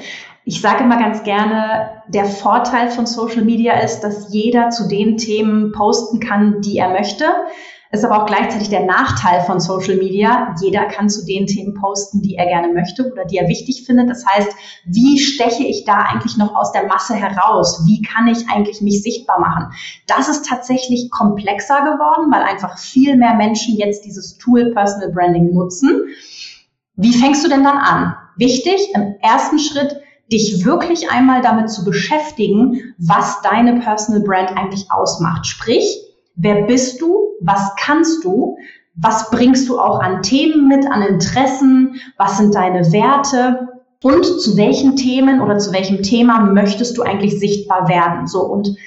[0.47, 5.17] Ich sage immer ganz gerne, der Vorteil von Social Media ist, dass jeder zu den
[5.17, 7.25] Themen posten kann, die er möchte.
[7.91, 10.53] Ist aber auch gleichzeitig der Nachteil von Social Media.
[10.61, 14.07] Jeder kann zu den Themen posten, die er gerne möchte oder die er wichtig findet.
[14.07, 14.51] Das heißt,
[14.85, 17.83] wie steche ich da eigentlich noch aus der Masse heraus?
[17.87, 19.73] Wie kann ich eigentlich mich sichtbar machen?
[20.05, 25.55] Das ist tatsächlich komplexer geworden, weil einfach viel mehr Menschen jetzt dieses Tool Personal Branding
[25.55, 26.03] nutzen.
[26.97, 28.15] Wie fängst du denn dann an?
[28.37, 34.91] Wichtig, im ersten Schritt dich wirklich einmal damit zu beschäftigen, was deine Personal Brand eigentlich
[34.91, 35.45] ausmacht.
[35.45, 35.85] Sprich,
[36.35, 37.15] wer bist du?
[37.41, 38.57] Was kannst du?
[38.95, 41.99] Was bringst du auch an Themen mit, an Interessen?
[42.17, 43.67] Was sind deine Werte?
[44.01, 48.27] Und zu welchen Themen oder zu welchem Thema möchtest du eigentlich sichtbar werden?
[48.27, 48.77] So und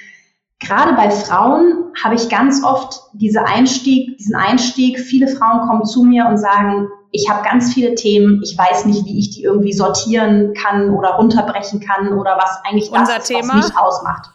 [0.61, 4.99] gerade bei Frauen habe ich ganz oft diese Einstieg, diesen Einstieg.
[4.99, 9.05] Viele Frauen kommen zu mir und sagen, ich habe ganz viele Themen, ich weiß nicht,
[9.07, 13.49] wie ich die irgendwie sortieren kann oder runterbrechen kann oder was eigentlich Unser das ist,
[13.49, 14.31] was mich ausmacht.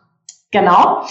[0.52, 1.06] Genau.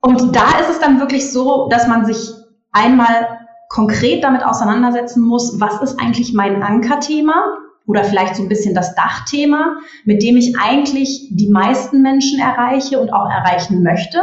[0.00, 2.30] Und da ist es dann wirklich so, dass man sich
[2.72, 8.74] einmal konkret damit auseinandersetzen muss, was ist eigentlich mein Ankerthema oder vielleicht so ein bisschen
[8.74, 14.20] das Dachthema, mit dem ich eigentlich die meisten Menschen erreiche und auch erreichen möchte.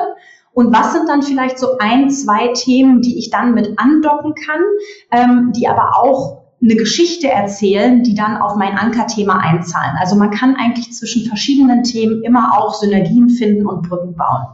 [0.53, 4.61] Und was sind dann vielleicht so ein, zwei Themen, die ich dann mit andocken kann,
[5.11, 9.97] ähm, die aber auch eine Geschichte erzählen, die dann auf mein Ankerthema einzahlen.
[9.99, 14.45] Also man kann eigentlich zwischen verschiedenen Themen immer auch Synergien finden und Brücken bauen.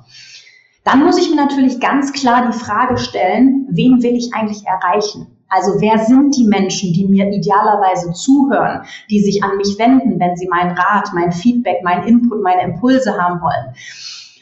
[0.86, 5.28] Dann muss ich mir natürlich ganz klar die Frage stellen, wen will ich eigentlich erreichen?
[5.52, 10.38] Also wer sind die Menschen, die mir idealerweise zuhören, die sich an mich wenden, wenn
[10.38, 13.76] sie meinen Rat, mein Feedback, mein Input, meine Impulse haben wollen?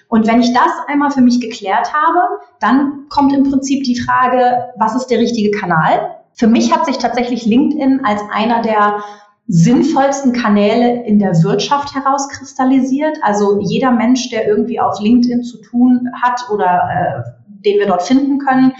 [0.07, 2.19] Und wenn ich das einmal für mich geklärt habe,
[2.59, 6.15] dann kommt im Prinzip die Frage, was ist der richtige Kanal?
[6.33, 9.03] Für mich hat sich tatsächlich LinkedIn als einer der
[9.47, 13.17] sinnvollsten Kanäle in der Wirtschaft herauskristallisiert.
[13.23, 17.29] Also jeder Mensch, der irgendwie auf LinkedIn zu tun hat oder äh,
[17.65, 18.73] den wir dort finden können,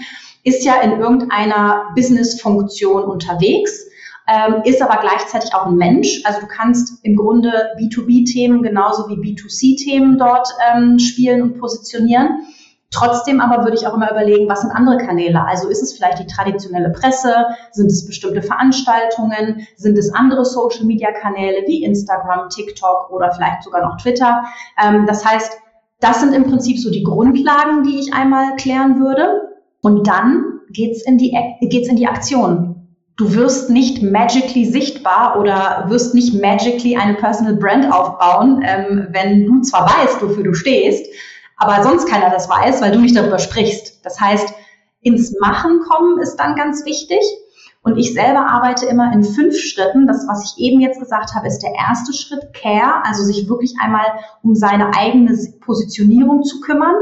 [0.50, 3.86] ist ja in irgendeiner Business-Funktion unterwegs
[4.30, 6.22] ähm, ist aber gleichzeitig auch ein Mensch.
[6.24, 12.46] Also du kannst im Grunde B2B-Themen genauso wie B2C-Themen dort ähm, spielen und positionieren.
[12.92, 15.44] Trotzdem aber würde ich auch immer überlegen, was sind andere Kanäle?
[15.46, 17.46] Also ist es vielleicht die traditionelle Presse?
[17.70, 19.66] Sind es bestimmte Veranstaltungen?
[19.76, 24.44] Sind es andere Social-Media-Kanäle wie Instagram, TikTok oder vielleicht sogar noch Twitter?
[24.82, 25.58] Ähm, das heißt,
[26.00, 29.49] das sind im Prinzip so die Grundlagen, die ich einmal klären würde.
[29.82, 32.96] Und dann geht's in die, geht's in die Aktion.
[33.16, 39.44] Du wirst nicht magically sichtbar oder wirst nicht magically eine Personal Brand aufbauen, ähm, wenn
[39.44, 41.06] du zwar weißt, wofür du stehst,
[41.56, 44.04] aber sonst keiner das weiß, weil du nicht darüber sprichst.
[44.04, 44.54] Das heißt,
[45.02, 47.20] ins Machen kommen ist dann ganz wichtig.
[47.82, 50.06] Und ich selber arbeite immer in fünf Schritten.
[50.06, 53.74] Das, was ich eben jetzt gesagt habe, ist der erste Schritt, Care, also sich wirklich
[53.80, 54.04] einmal
[54.42, 56.94] um seine eigene Positionierung zu kümmern.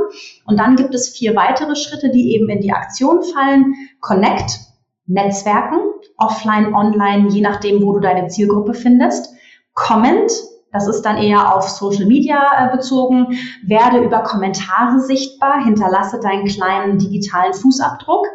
[0.47, 3.75] Und dann gibt es vier weitere Schritte, die eben in die Aktion fallen.
[4.01, 4.61] Connect,
[5.07, 5.81] Netzwerken,
[6.17, 9.35] offline, online, je nachdem, wo du deine Zielgruppe findest.
[9.75, 10.31] Comment,
[10.73, 13.37] das ist dann eher auf Social Media äh, bezogen.
[13.65, 18.27] Werde über Kommentare sichtbar, hinterlasse deinen kleinen digitalen Fußabdruck.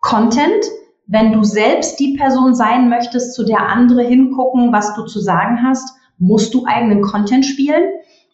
[0.00, 0.64] Content,
[1.06, 5.62] wenn du selbst die Person sein möchtest, zu der andere hingucken, was du zu sagen
[5.62, 7.84] hast, musst du eigenen Content spielen.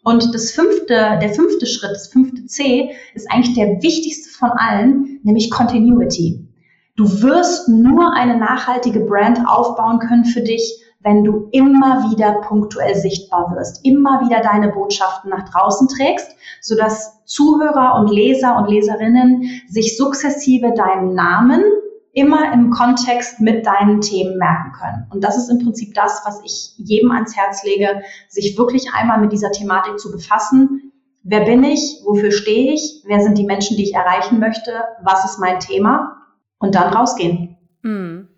[0.02, 5.20] Und das fünfte, der fünfte Schritt, das fünfte C, ist eigentlich der wichtigste von allen,
[5.24, 6.48] nämlich Continuity.
[6.96, 12.94] Du wirst nur eine nachhaltige Brand aufbauen können für dich, wenn du immer wieder punktuell
[12.94, 19.44] sichtbar wirst, immer wieder deine Botschaften nach draußen trägst, sodass Zuhörer und Leser und Leserinnen
[19.68, 21.62] sich sukzessive deinen Namen
[22.12, 25.06] immer im Kontext mit deinen Themen merken können.
[25.10, 29.20] Und das ist im Prinzip das, was ich jedem ans Herz lege, sich wirklich einmal
[29.20, 30.92] mit dieser Thematik zu befassen.
[31.22, 32.00] Wer bin ich?
[32.04, 33.02] Wofür stehe ich?
[33.06, 34.72] Wer sind die Menschen, die ich erreichen möchte?
[35.02, 36.16] Was ist mein Thema?
[36.58, 37.56] Und dann rausgehen.
[37.82, 38.28] Hm.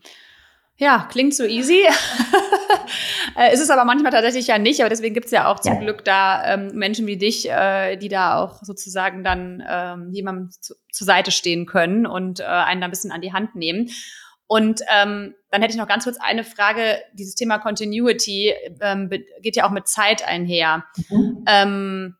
[0.82, 1.78] Ja, klingt so easy.
[3.38, 5.78] äh, ist es aber manchmal tatsächlich ja nicht, aber deswegen gibt es ja auch zum.
[5.78, 10.74] Glück da ähm, Menschen wie dich, äh, die da auch sozusagen dann ähm, jemandem zu,
[10.90, 13.90] zur Seite stehen können und äh, einen da ein bisschen an die Hand nehmen.
[14.48, 16.98] Und ähm, dann hätte ich noch ganz kurz eine Frage.
[17.12, 19.08] Dieses Thema Continuity ähm,
[19.40, 20.84] geht ja auch mit Zeit einher.
[21.10, 21.44] Mhm.
[21.46, 22.16] Ähm,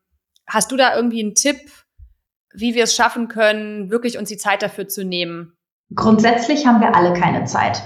[0.47, 1.59] hast du da irgendwie einen Tipp,
[2.53, 5.57] wie wir es schaffen können, wirklich uns die Zeit dafür zu nehmen?
[5.93, 7.83] Grundsätzlich haben wir alle keine Zeit.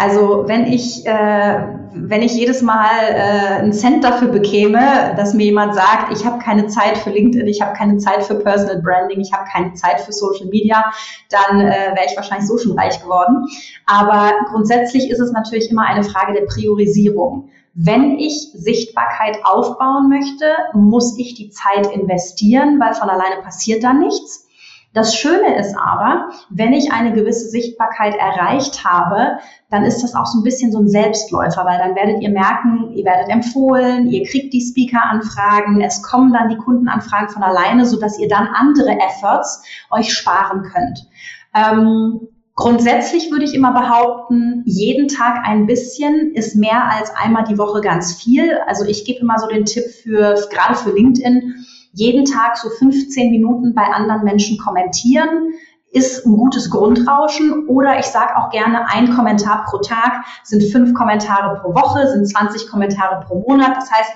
[0.00, 1.58] Also wenn ich, äh,
[1.92, 6.38] wenn ich jedes Mal äh, einen Cent dafür bekäme, dass mir jemand sagt, ich habe
[6.38, 10.00] keine Zeit für LinkedIn, ich habe keine Zeit für Personal Branding, ich habe keine Zeit
[10.00, 10.84] für Social Media,
[11.30, 13.44] dann äh, wäre ich wahrscheinlich so schon reich geworden.
[13.86, 17.48] Aber grundsätzlich ist es natürlich immer eine Frage der Priorisierung.
[17.74, 23.98] Wenn ich Sichtbarkeit aufbauen möchte, muss ich die Zeit investieren, weil von alleine passiert dann
[23.98, 24.47] nichts.
[24.94, 29.38] Das Schöne ist aber, wenn ich eine gewisse Sichtbarkeit erreicht habe,
[29.70, 32.92] dann ist das auch so ein bisschen so ein Selbstläufer, weil dann werdet ihr merken,
[32.94, 38.18] ihr werdet empfohlen, ihr kriegt die Speaker-Anfragen, es kommen dann die Kundenanfragen von alleine, sodass
[38.18, 41.06] ihr dann andere Efforts euch sparen könnt.
[41.54, 47.56] Ähm, Grundsätzlich würde ich immer behaupten, jeden Tag ein bisschen ist mehr als einmal die
[47.56, 48.58] Woche ganz viel.
[48.66, 51.54] Also ich gebe immer so den Tipp für, gerade für LinkedIn,
[51.92, 55.52] jeden Tag so 15 Minuten bei anderen Menschen kommentieren
[55.90, 60.94] ist ein gutes Grundrauschen oder ich sage auch gerne ein Kommentar pro Tag sind fünf
[60.94, 63.76] Kommentare pro Woche, sind 20 Kommentare pro Monat.
[63.76, 64.12] Das heißt,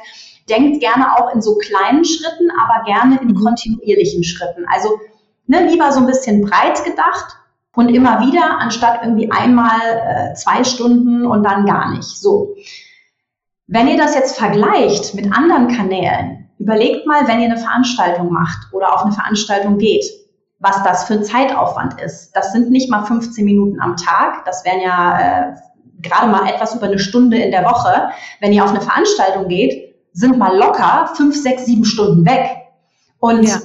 [0.48, 3.42] denkt gerne auch in so kleinen Schritten, aber gerne in mhm.
[3.42, 4.66] kontinuierlichen Schritten.
[4.68, 5.00] Also
[5.46, 7.38] ne, lieber so ein bisschen breit gedacht
[7.74, 12.04] und immer wieder, anstatt irgendwie einmal äh, zwei Stunden und dann gar nicht.
[12.04, 12.54] So.
[13.66, 18.72] Wenn ihr das jetzt vergleicht mit anderen Kanälen, Überlegt mal, wenn ihr eine Veranstaltung macht
[18.72, 20.04] oder auf eine Veranstaltung geht,
[20.60, 22.30] was das für ein Zeitaufwand ist.
[22.34, 25.54] Das sind nicht mal 15 Minuten am Tag, das wären ja äh,
[26.02, 28.10] gerade mal etwas über eine Stunde in der Woche.
[28.40, 32.48] Wenn ihr auf eine Veranstaltung geht, sind mal locker fünf, sechs, sieben Stunden weg.
[33.18, 33.58] Und ja.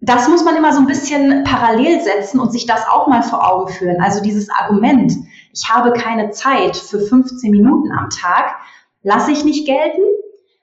[0.00, 3.46] das muss man immer so ein bisschen parallel setzen und sich das auch mal vor
[3.46, 4.00] Augen führen.
[4.00, 5.12] Also dieses Argument,
[5.52, 8.56] ich habe keine Zeit für 15 Minuten am Tag,
[9.02, 10.02] lasse ich nicht gelten,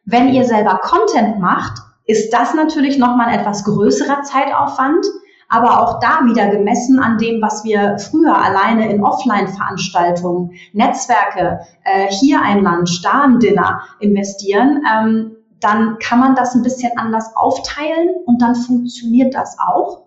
[0.08, 5.06] wenn ihr selber Content macht, ist das natürlich nochmal ein etwas größerer Zeitaufwand,
[5.50, 12.08] aber auch da wieder gemessen an dem, was wir früher alleine in Offline-Veranstaltungen, Netzwerke, äh,
[12.08, 17.36] hier ein Lunch, da ein Dinner investieren, ähm, dann kann man das ein bisschen anders
[17.36, 20.07] aufteilen und dann funktioniert das auch.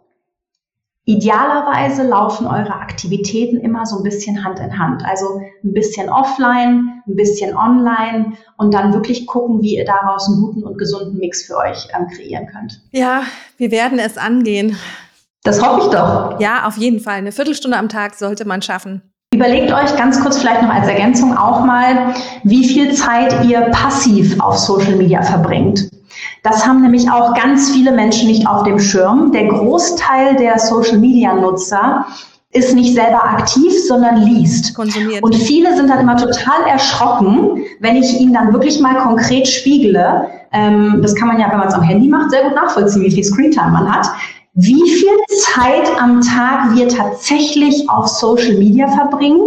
[1.11, 5.05] Idealerweise laufen eure Aktivitäten immer so ein bisschen Hand in Hand.
[5.05, 10.41] Also ein bisschen offline, ein bisschen online und dann wirklich gucken, wie ihr daraus einen
[10.41, 12.81] guten und gesunden Mix für euch ähm, kreieren könnt.
[12.93, 13.23] Ja,
[13.57, 14.77] wir werden es angehen.
[15.43, 16.39] Das hoffe ich doch.
[16.39, 17.17] Ja, auf jeden Fall.
[17.17, 19.03] Eine Viertelstunde am Tag sollte man schaffen.
[19.35, 24.39] Überlegt euch ganz kurz vielleicht noch als Ergänzung auch mal, wie viel Zeit ihr passiv
[24.39, 25.91] auf Social Media verbringt.
[26.43, 29.33] Das haben nämlich auch ganz viele Menschen nicht auf dem Schirm.
[29.33, 32.07] Der Großteil der Social Media Nutzer
[32.53, 34.75] ist nicht selber aktiv, sondern liest.
[34.75, 35.23] Konsumiert.
[35.23, 40.27] Und viele sind dann immer total erschrocken, wenn ich ihnen dann wirklich mal konkret spiegele.
[40.53, 43.11] Ähm, das kann man ja, wenn man es am Handy macht, sehr gut nachvollziehen, wie
[43.11, 44.09] viel Screentime man hat.
[44.55, 49.43] Wie viel Zeit am Tag wir tatsächlich auf Social Media verbringen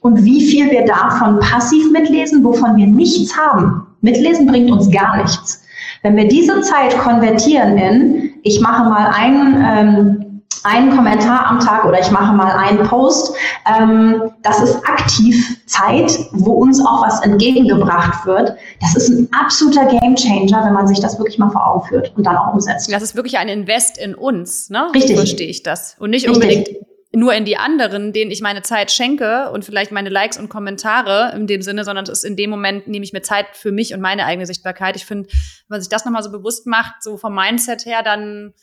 [0.00, 3.86] und wie viel wir davon passiv mitlesen, wovon wir nichts haben.
[4.02, 5.61] Mitlesen bringt uns gar nichts.
[6.02, 10.32] Wenn wir diese Zeit konvertieren in, ich mache mal einen ähm,
[10.64, 13.34] einen Kommentar am Tag oder ich mache mal einen Post.
[13.66, 18.54] Ähm, das ist aktiv Zeit, wo uns auch was entgegengebracht wird.
[18.80, 22.24] Das ist ein absoluter Gamechanger, wenn man sich das wirklich mal vor Augen führt und
[22.24, 22.92] dann auch umsetzt.
[22.92, 24.88] Das ist wirklich ein Invest in uns, ne?
[24.94, 25.16] Richtig.
[25.16, 25.96] So verstehe ich das.
[25.98, 26.91] Und nicht unbedingt Richtig.
[27.14, 31.32] Nur in die anderen, denen ich meine Zeit schenke und vielleicht meine Likes und Kommentare
[31.36, 33.92] in dem Sinne, sondern es ist in dem Moment nehme ich mir Zeit für mich
[33.92, 34.96] und meine eigene Sichtbarkeit.
[34.96, 35.36] Ich finde, wenn
[35.68, 38.54] man sich das nochmal so bewusst macht, so vom Mindset her, dann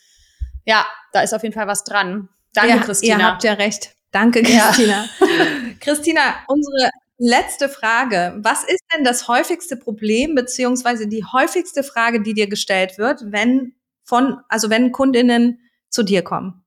[0.66, 2.30] ja, da ist auf jeden Fall was dran.
[2.54, 3.18] Danke, ja, Christina.
[3.18, 3.96] Ihr habt ja recht.
[4.12, 5.06] Danke, Christina.
[5.20, 5.28] Ja.
[5.80, 8.36] Christina, unsere letzte Frage.
[8.42, 13.74] Was ist denn das häufigste Problem, beziehungsweise die häufigste Frage, die dir gestellt wird, wenn
[14.04, 15.60] von, also wenn Kundinnen
[15.90, 16.59] zu dir kommen?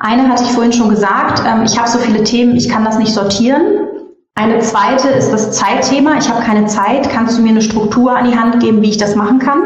[0.00, 1.42] Eine hatte ich vorhin schon gesagt.
[1.46, 3.88] Ähm, ich habe so viele Themen, ich kann das nicht sortieren.
[4.34, 6.16] Eine zweite ist das Zeitthema.
[6.18, 7.10] Ich habe keine Zeit.
[7.10, 9.60] Kannst du mir eine Struktur an die Hand geben, wie ich das machen kann?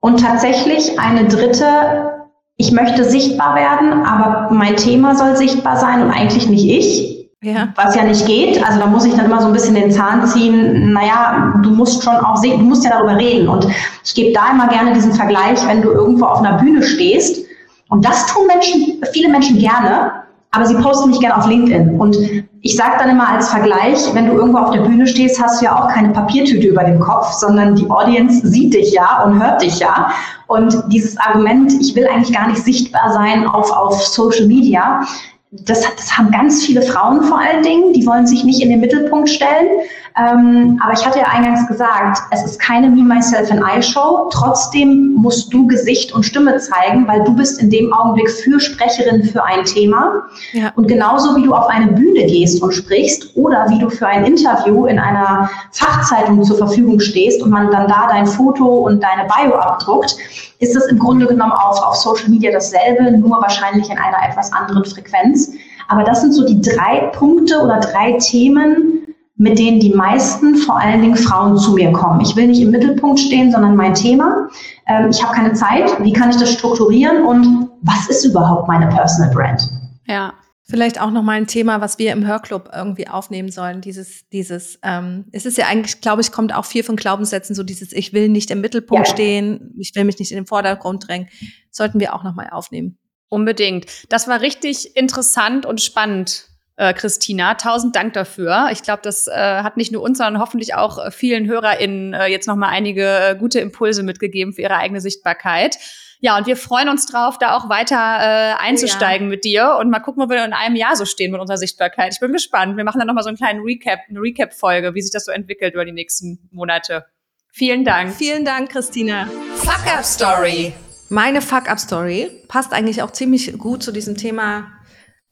[0.00, 2.12] Und tatsächlich eine dritte
[2.56, 7.28] ich möchte sichtbar werden, aber mein Thema soll sichtbar sein und eigentlich nicht ich.
[7.42, 7.68] Ja.
[7.74, 8.64] Was ja nicht geht.
[8.64, 10.92] Also da muss ich dann immer so ein bisschen den Zahn ziehen.
[10.92, 13.48] Naja, du musst schon auch sehen, du musst ja darüber reden.
[13.48, 13.66] Und
[14.04, 17.44] ich gebe da immer gerne diesen Vergleich, wenn du irgendwo auf einer Bühne stehst.
[17.92, 20.12] Und das tun Menschen, viele Menschen gerne,
[20.50, 22.00] aber sie posten nicht gerne auf LinkedIn.
[22.00, 22.16] Und
[22.62, 25.66] ich sage dann immer als Vergleich, wenn du irgendwo auf der Bühne stehst, hast du
[25.66, 29.60] ja auch keine Papiertüte über dem Kopf, sondern die Audience sieht dich ja und hört
[29.60, 30.10] dich ja.
[30.46, 35.02] Und dieses Argument, ich will eigentlich gar nicht sichtbar sein auf, auf Social Media,
[35.50, 38.80] das, das haben ganz viele Frauen vor allen Dingen, die wollen sich nicht in den
[38.80, 39.68] Mittelpunkt stellen.
[40.16, 44.28] Ähm, aber ich hatte ja eingangs gesagt, es ist keine Me, Myself and I Show.
[44.30, 49.42] Trotzdem musst du Gesicht und Stimme zeigen, weil du bist in dem Augenblick Fürsprecherin für
[49.42, 50.22] ein Thema.
[50.52, 50.70] Ja.
[50.76, 54.24] Und genauso wie du auf eine Bühne gehst und sprichst oder wie du für ein
[54.24, 59.28] Interview in einer Fachzeitung zur Verfügung stehst und man dann da dein Foto und deine
[59.28, 60.16] Bio abdruckt,
[60.58, 64.52] ist es im Grunde genommen auch auf Social Media dasselbe, nur wahrscheinlich in einer etwas
[64.52, 65.52] anderen Frequenz.
[65.88, 69.01] Aber das sind so die drei Punkte oder drei Themen,
[69.42, 72.20] mit denen die meisten, vor allen Dingen Frauen, zu mir kommen.
[72.20, 74.48] Ich will nicht im Mittelpunkt stehen, sondern mein Thema.
[74.86, 75.90] Ähm, ich habe keine Zeit.
[76.00, 77.24] Wie kann ich das strukturieren?
[77.26, 79.68] Und was ist überhaupt meine Personal Brand?
[80.06, 80.32] Ja.
[80.62, 83.80] Vielleicht auch noch mal ein Thema, was wir im Hörclub irgendwie aufnehmen sollen.
[83.80, 87.64] Dieses, dieses, ähm, es ist ja eigentlich, glaube ich, kommt auch viel von Glaubenssätzen, so
[87.64, 89.12] dieses, ich will nicht im Mittelpunkt ja.
[89.12, 91.28] stehen, ich will mich nicht in den Vordergrund drängen,
[91.72, 92.96] sollten wir auch noch mal aufnehmen.
[93.28, 93.86] Unbedingt.
[94.08, 96.51] Das war richtig interessant und spannend,
[96.82, 97.54] äh, Christina.
[97.54, 98.68] Tausend Dank dafür.
[98.72, 102.26] Ich glaube, das äh, hat nicht nur uns, sondern hoffentlich auch äh, vielen HörerInnen äh,
[102.26, 105.78] jetzt nochmal einige äh, gute Impulse mitgegeben für ihre eigene Sichtbarkeit.
[106.20, 109.36] Ja, und wir freuen uns drauf, da auch weiter äh, einzusteigen oh, ja.
[109.36, 112.12] mit dir und mal gucken, wo wir in einem Jahr so stehen mit unserer Sichtbarkeit.
[112.14, 112.76] Ich bin gespannt.
[112.76, 115.74] Wir machen dann nochmal so einen kleinen Recap, eine Recap-Folge, wie sich das so entwickelt
[115.74, 117.06] über die nächsten Monate.
[117.52, 118.14] Vielen Dank.
[118.14, 119.28] Vielen Dank, Christina.
[119.56, 120.72] Fuck Up Story.
[121.08, 124.72] Meine Fuck Up Story passt eigentlich auch ziemlich gut zu diesem Thema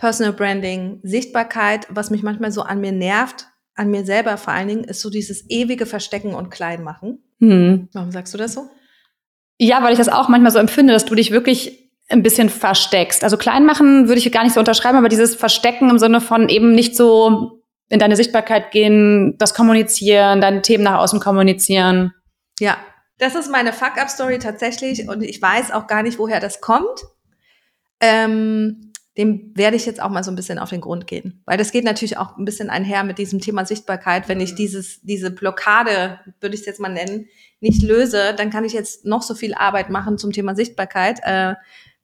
[0.01, 4.69] Personal Branding, Sichtbarkeit, was mich manchmal so an mir nervt, an mir selber vor allen
[4.69, 7.23] Dingen, ist so dieses ewige Verstecken und Kleinmachen.
[7.39, 7.91] Hm.
[7.93, 8.71] Warum sagst du das so?
[9.59, 13.23] Ja, weil ich das auch manchmal so empfinde, dass du dich wirklich ein bisschen versteckst.
[13.25, 16.49] Also klein machen würde ich gar nicht so unterschreiben, aber dieses Verstecken im Sinne von
[16.49, 22.15] eben nicht so in deine Sichtbarkeit gehen, das kommunizieren, deine Themen nach außen kommunizieren.
[22.59, 22.79] Ja,
[23.19, 27.03] das ist meine Fuck-up-Story tatsächlich und ich weiß auch gar nicht, woher das kommt.
[28.01, 28.90] Ähm,
[29.21, 31.43] dem werde ich jetzt auch mal so ein bisschen auf den Grund gehen.
[31.45, 34.29] Weil das geht natürlich auch ein bisschen einher mit diesem Thema Sichtbarkeit.
[34.29, 34.57] Wenn ich mhm.
[34.57, 37.27] dieses, diese Blockade, würde ich es jetzt mal nennen,
[37.61, 41.21] nicht löse, dann kann ich jetzt noch so viel Arbeit machen zum Thema Sichtbarkeit.
[41.23, 41.55] Äh,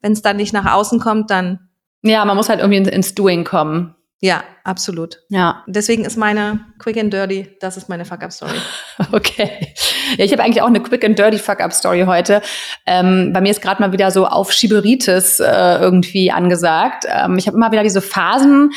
[0.02, 1.70] Wenn es dann nicht nach außen kommt, dann.
[2.02, 3.95] Ja, man muss halt irgendwie ins Doing kommen.
[4.20, 5.20] Ja, absolut.
[5.28, 5.62] Ja.
[5.66, 8.58] Deswegen ist meine Quick and Dirty, das ist meine Fuck-Up-Story.
[9.12, 9.74] Okay.
[10.16, 12.40] Ja, ich habe eigentlich auch eine Quick and Dirty Fuck-Up-Story heute.
[12.86, 17.04] Ähm, bei mir ist gerade mal wieder so auf Schieberitis äh, irgendwie angesagt.
[17.06, 18.72] Ähm, ich habe immer wieder diese Phasen,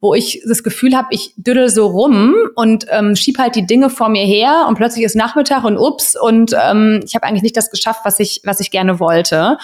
[0.00, 3.90] wo ich das Gefühl habe, ich düdel so rum und ähm, schieb halt die Dinge
[3.90, 7.56] vor mir her und plötzlich ist Nachmittag und ups und ähm, ich habe eigentlich nicht
[7.56, 9.58] das geschafft, was ich, was ich gerne wollte.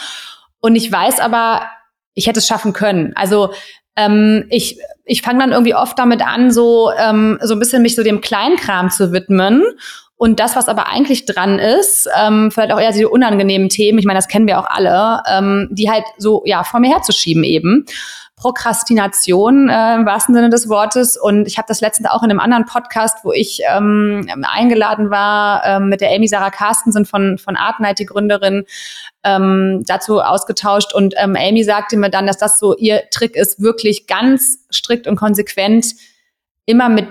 [0.61, 1.63] Und ich weiß aber,
[2.15, 3.13] ich hätte es schaffen können.
[3.15, 3.53] Also
[3.97, 7.95] ähm, ich, ich fange dann irgendwie oft damit an, so, ähm, so ein bisschen mich
[7.95, 9.63] so dem Kleinkram zu widmen.
[10.17, 14.05] Und das, was aber eigentlich dran ist, ähm, vielleicht auch eher die unangenehmen Themen, ich
[14.05, 17.87] meine, das kennen wir auch alle, ähm, die halt so ja vor mir herzuschieben eben.
[18.43, 21.17] Prokrastination äh, im wahrsten Sinne des Wortes.
[21.17, 25.65] Und ich habe das letztens auch in einem anderen Podcast, wo ich ähm, eingeladen war,
[25.65, 28.65] ähm, mit der Amy Sarah Carstensen von, von Artnight, die Gründerin,
[29.23, 30.93] ähm, dazu ausgetauscht.
[30.93, 35.07] Und ähm, Amy sagte mir dann, dass das so ihr Trick ist, wirklich ganz strikt
[35.07, 35.95] und konsequent
[36.67, 37.07] immer mit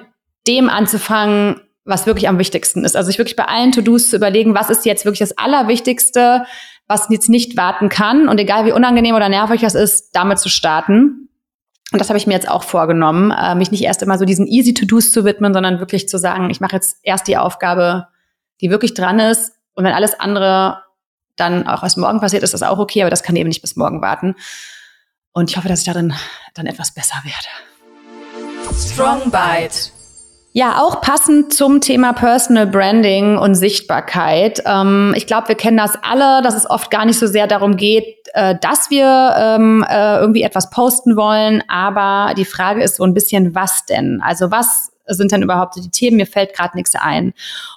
[0.48, 2.98] dem anzufangen, was wirklich am wichtigsten ist.
[2.98, 6.46] Also sich wirklich bei allen To-Dos zu überlegen, was ist jetzt wirklich das Allerwichtigste,
[6.92, 10.50] was jetzt nicht warten kann und egal wie unangenehm oder nervig das ist, damit zu
[10.50, 11.30] starten.
[11.94, 14.46] Und das habe ich mir jetzt auch vorgenommen, äh, mich nicht erst immer so diesen
[14.46, 18.08] easy To-Dos zu widmen, sondern wirklich zu sagen, ich mache jetzt erst die Aufgabe,
[18.60, 19.54] die wirklich dran ist.
[19.74, 20.84] Und wenn alles andere
[21.38, 23.78] dann auch erst morgen passiert, ist das auch okay, aber das kann eben nicht bis
[23.78, 24.36] morgen warten.
[25.32, 26.14] Und ich hoffe, dass ich darin
[26.54, 28.76] dann etwas besser werde.
[28.78, 30.01] Strong Bite.
[30.54, 34.62] Ja, auch passend zum Thema Personal Branding und Sichtbarkeit.
[34.66, 37.78] Ähm, ich glaube, wir kennen das alle, dass es oft gar nicht so sehr darum
[37.78, 43.06] geht, äh, dass wir ähm, äh, irgendwie etwas posten wollen, aber die Frage ist so
[43.06, 44.22] ein bisschen, was denn?
[44.22, 46.18] Also was sind denn überhaupt die Themen?
[46.18, 47.34] Mir fällt gerade nichts ein.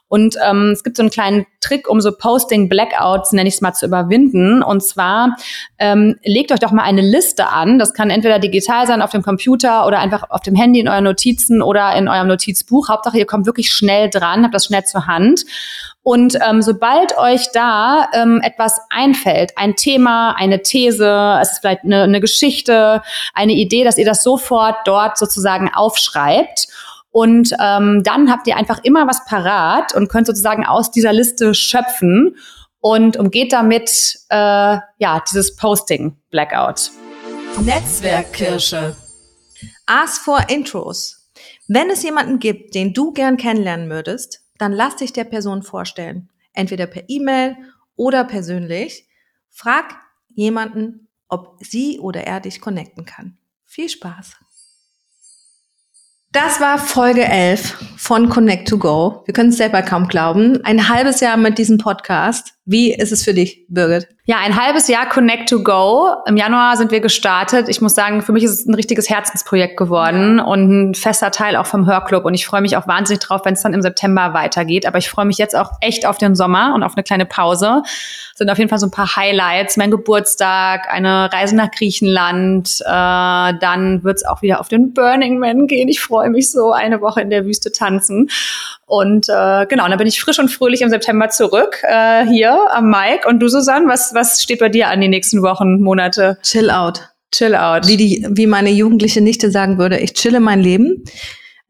[0.09, 3.73] Und ähm, es gibt so einen kleinen Trick, um so Posting-Blackouts, nenne ich es mal,
[3.73, 4.63] zu überwinden.
[4.63, 5.37] Und zwar
[5.79, 7.79] ähm, legt euch doch mal eine Liste an.
[7.79, 11.05] Das kann entweder digital sein auf dem Computer oder einfach auf dem Handy in euren
[11.05, 12.89] Notizen oder in eurem Notizbuch.
[12.89, 15.47] Hauptsache, ihr kommt wirklich schnell dran, habt das schnell zur Hand.
[16.05, 21.83] Und ähm, sobald euch da ähm, etwas einfällt, ein Thema, eine These, es ist vielleicht
[21.83, 26.69] eine, eine Geschichte, eine Idee, dass ihr das sofort dort sozusagen aufschreibt
[27.15, 31.55] und ähm, dann habt ihr einfach immer was parat und könnt sozusagen aus dieser Liste
[31.55, 32.37] schöpfen
[32.81, 36.91] und umgeht damit äh, ja dieses Posting Blackout.
[37.61, 38.97] Netzwerkkirsche.
[39.87, 41.31] Ask for Intros.
[41.69, 46.31] Wenn es jemanden gibt, den du gern kennenlernen würdest, dann lass dich der Person vorstellen.
[46.53, 47.57] Entweder per E-Mail
[47.95, 49.07] oder persönlich.
[49.51, 49.95] Frag
[50.31, 53.39] jemanden, ob sie oder er dich connecten kann.
[53.67, 54.35] Viel Spaß!
[56.35, 59.23] Das war Folge 11 von Connect to Go.
[59.25, 60.59] Wir können es selber kaum glauben.
[60.65, 62.55] Ein halbes Jahr mit diesem Podcast.
[62.65, 64.09] Wie ist es für dich, Birgit?
[64.27, 66.09] Ja, ein halbes Jahr Connect to Go.
[66.27, 67.69] Im Januar sind wir gestartet.
[67.69, 71.57] Ich muss sagen, für mich ist es ein richtiges Herzensprojekt geworden und ein fester Teil
[71.57, 72.25] auch vom Hörclub.
[72.25, 74.87] Und ich freue mich auch wahnsinnig drauf, wenn es dann im September weitergeht.
[74.87, 77.83] Aber ich freue mich jetzt auch echt auf den Sommer und auf eine kleine Pause.
[77.85, 79.77] Das sind auf jeden Fall so ein paar Highlights.
[79.77, 82.81] Mein Geburtstag, eine Reise nach Griechenland.
[82.81, 85.91] Äh, dann wird es auch wieder auf den Burning Man gehen.
[85.91, 88.31] Ich freue mich so, eine Woche in der Wüste tanzen.
[88.87, 92.91] Und äh, genau, dann bin ich frisch und fröhlich im September zurück äh, hier am
[92.91, 93.29] Mike.
[93.29, 96.39] Und du, Susanne, was, was steht bei dir an die nächsten Wochen, Monate?
[96.43, 97.09] Chill out.
[97.33, 97.87] Chill out.
[97.87, 101.05] Wie, die, wie meine jugendliche Nichte sagen würde, ich chille mein Leben.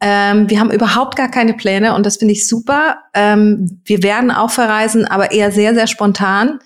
[0.01, 2.99] Ähm, wir haben überhaupt gar keine Pläne und das finde ich super.
[3.15, 6.59] Ähm, wir werden auch verreisen, aber eher sehr, sehr spontan.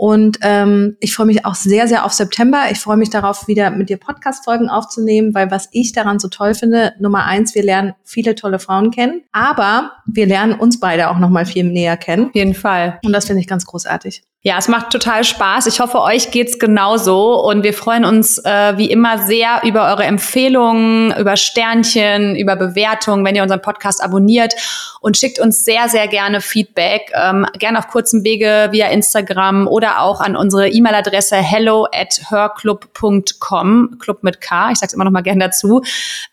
[0.00, 2.62] Und ähm, ich freue mich auch sehr, sehr auf September.
[2.70, 6.54] Ich freue mich darauf, wieder mit dir Podcast-Folgen aufzunehmen, weil was ich daran so toll
[6.54, 11.18] finde, Nummer eins, wir lernen viele tolle Frauen kennen, aber wir lernen uns beide auch
[11.18, 12.28] noch mal viel näher kennen.
[12.28, 12.98] Auf jeden Fall.
[13.04, 14.22] Und das finde ich ganz großartig.
[14.42, 15.66] Ja, es macht total Spaß.
[15.66, 17.38] Ich hoffe, euch geht's genauso.
[17.44, 23.22] Und wir freuen uns äh, wie immer sehr über eure Empfehlungen, über Sternchen, über Bewertungen,
[23.22, 24.54] wenn ihr unseren Podcast abonniert
[25.02, 27.12] und schickt uns sehr, sehr gerne Feedback.
[27.14, 33.98] Ähm, gerne auf kurzem Wege via Instagram oder auch an unsere E-Mail-Adresse hello at herclub.com,
[33.98, 34.70] Club mit K.
[34.72, 35.82] Ich sage immer noch mal gerne dazu,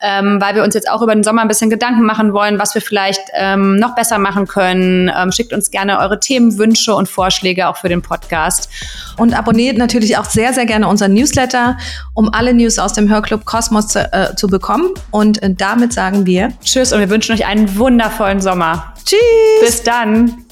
[0.01, 2.73] ähm, weil wir uns jetzt auch über den Sommer ein bisschen Gedanken machen wollen, was
[2.73, 5.11] wir vielleicht ähm, noch besser machen können.
[5.13, 8.69] Ähm, schickt uns gerne eure Themenwünsche und Vorschläge auch für den den Podcast.
[9.17, 11.77] Und abonniert natürlich auch sehr, sehr gerne unseren Newsletter,
[12.13, 14.89] um alle News aus dem Hörclub Kosmos zu, äh, zu bekommen.
[15.11, 18.93] Und äh, damit sagen wir Tschüss und wir wünschen euch einen wundervollen Sommer.
[19.05, 19.19] Tschüss.
[19.61, 20.46] Bis dann.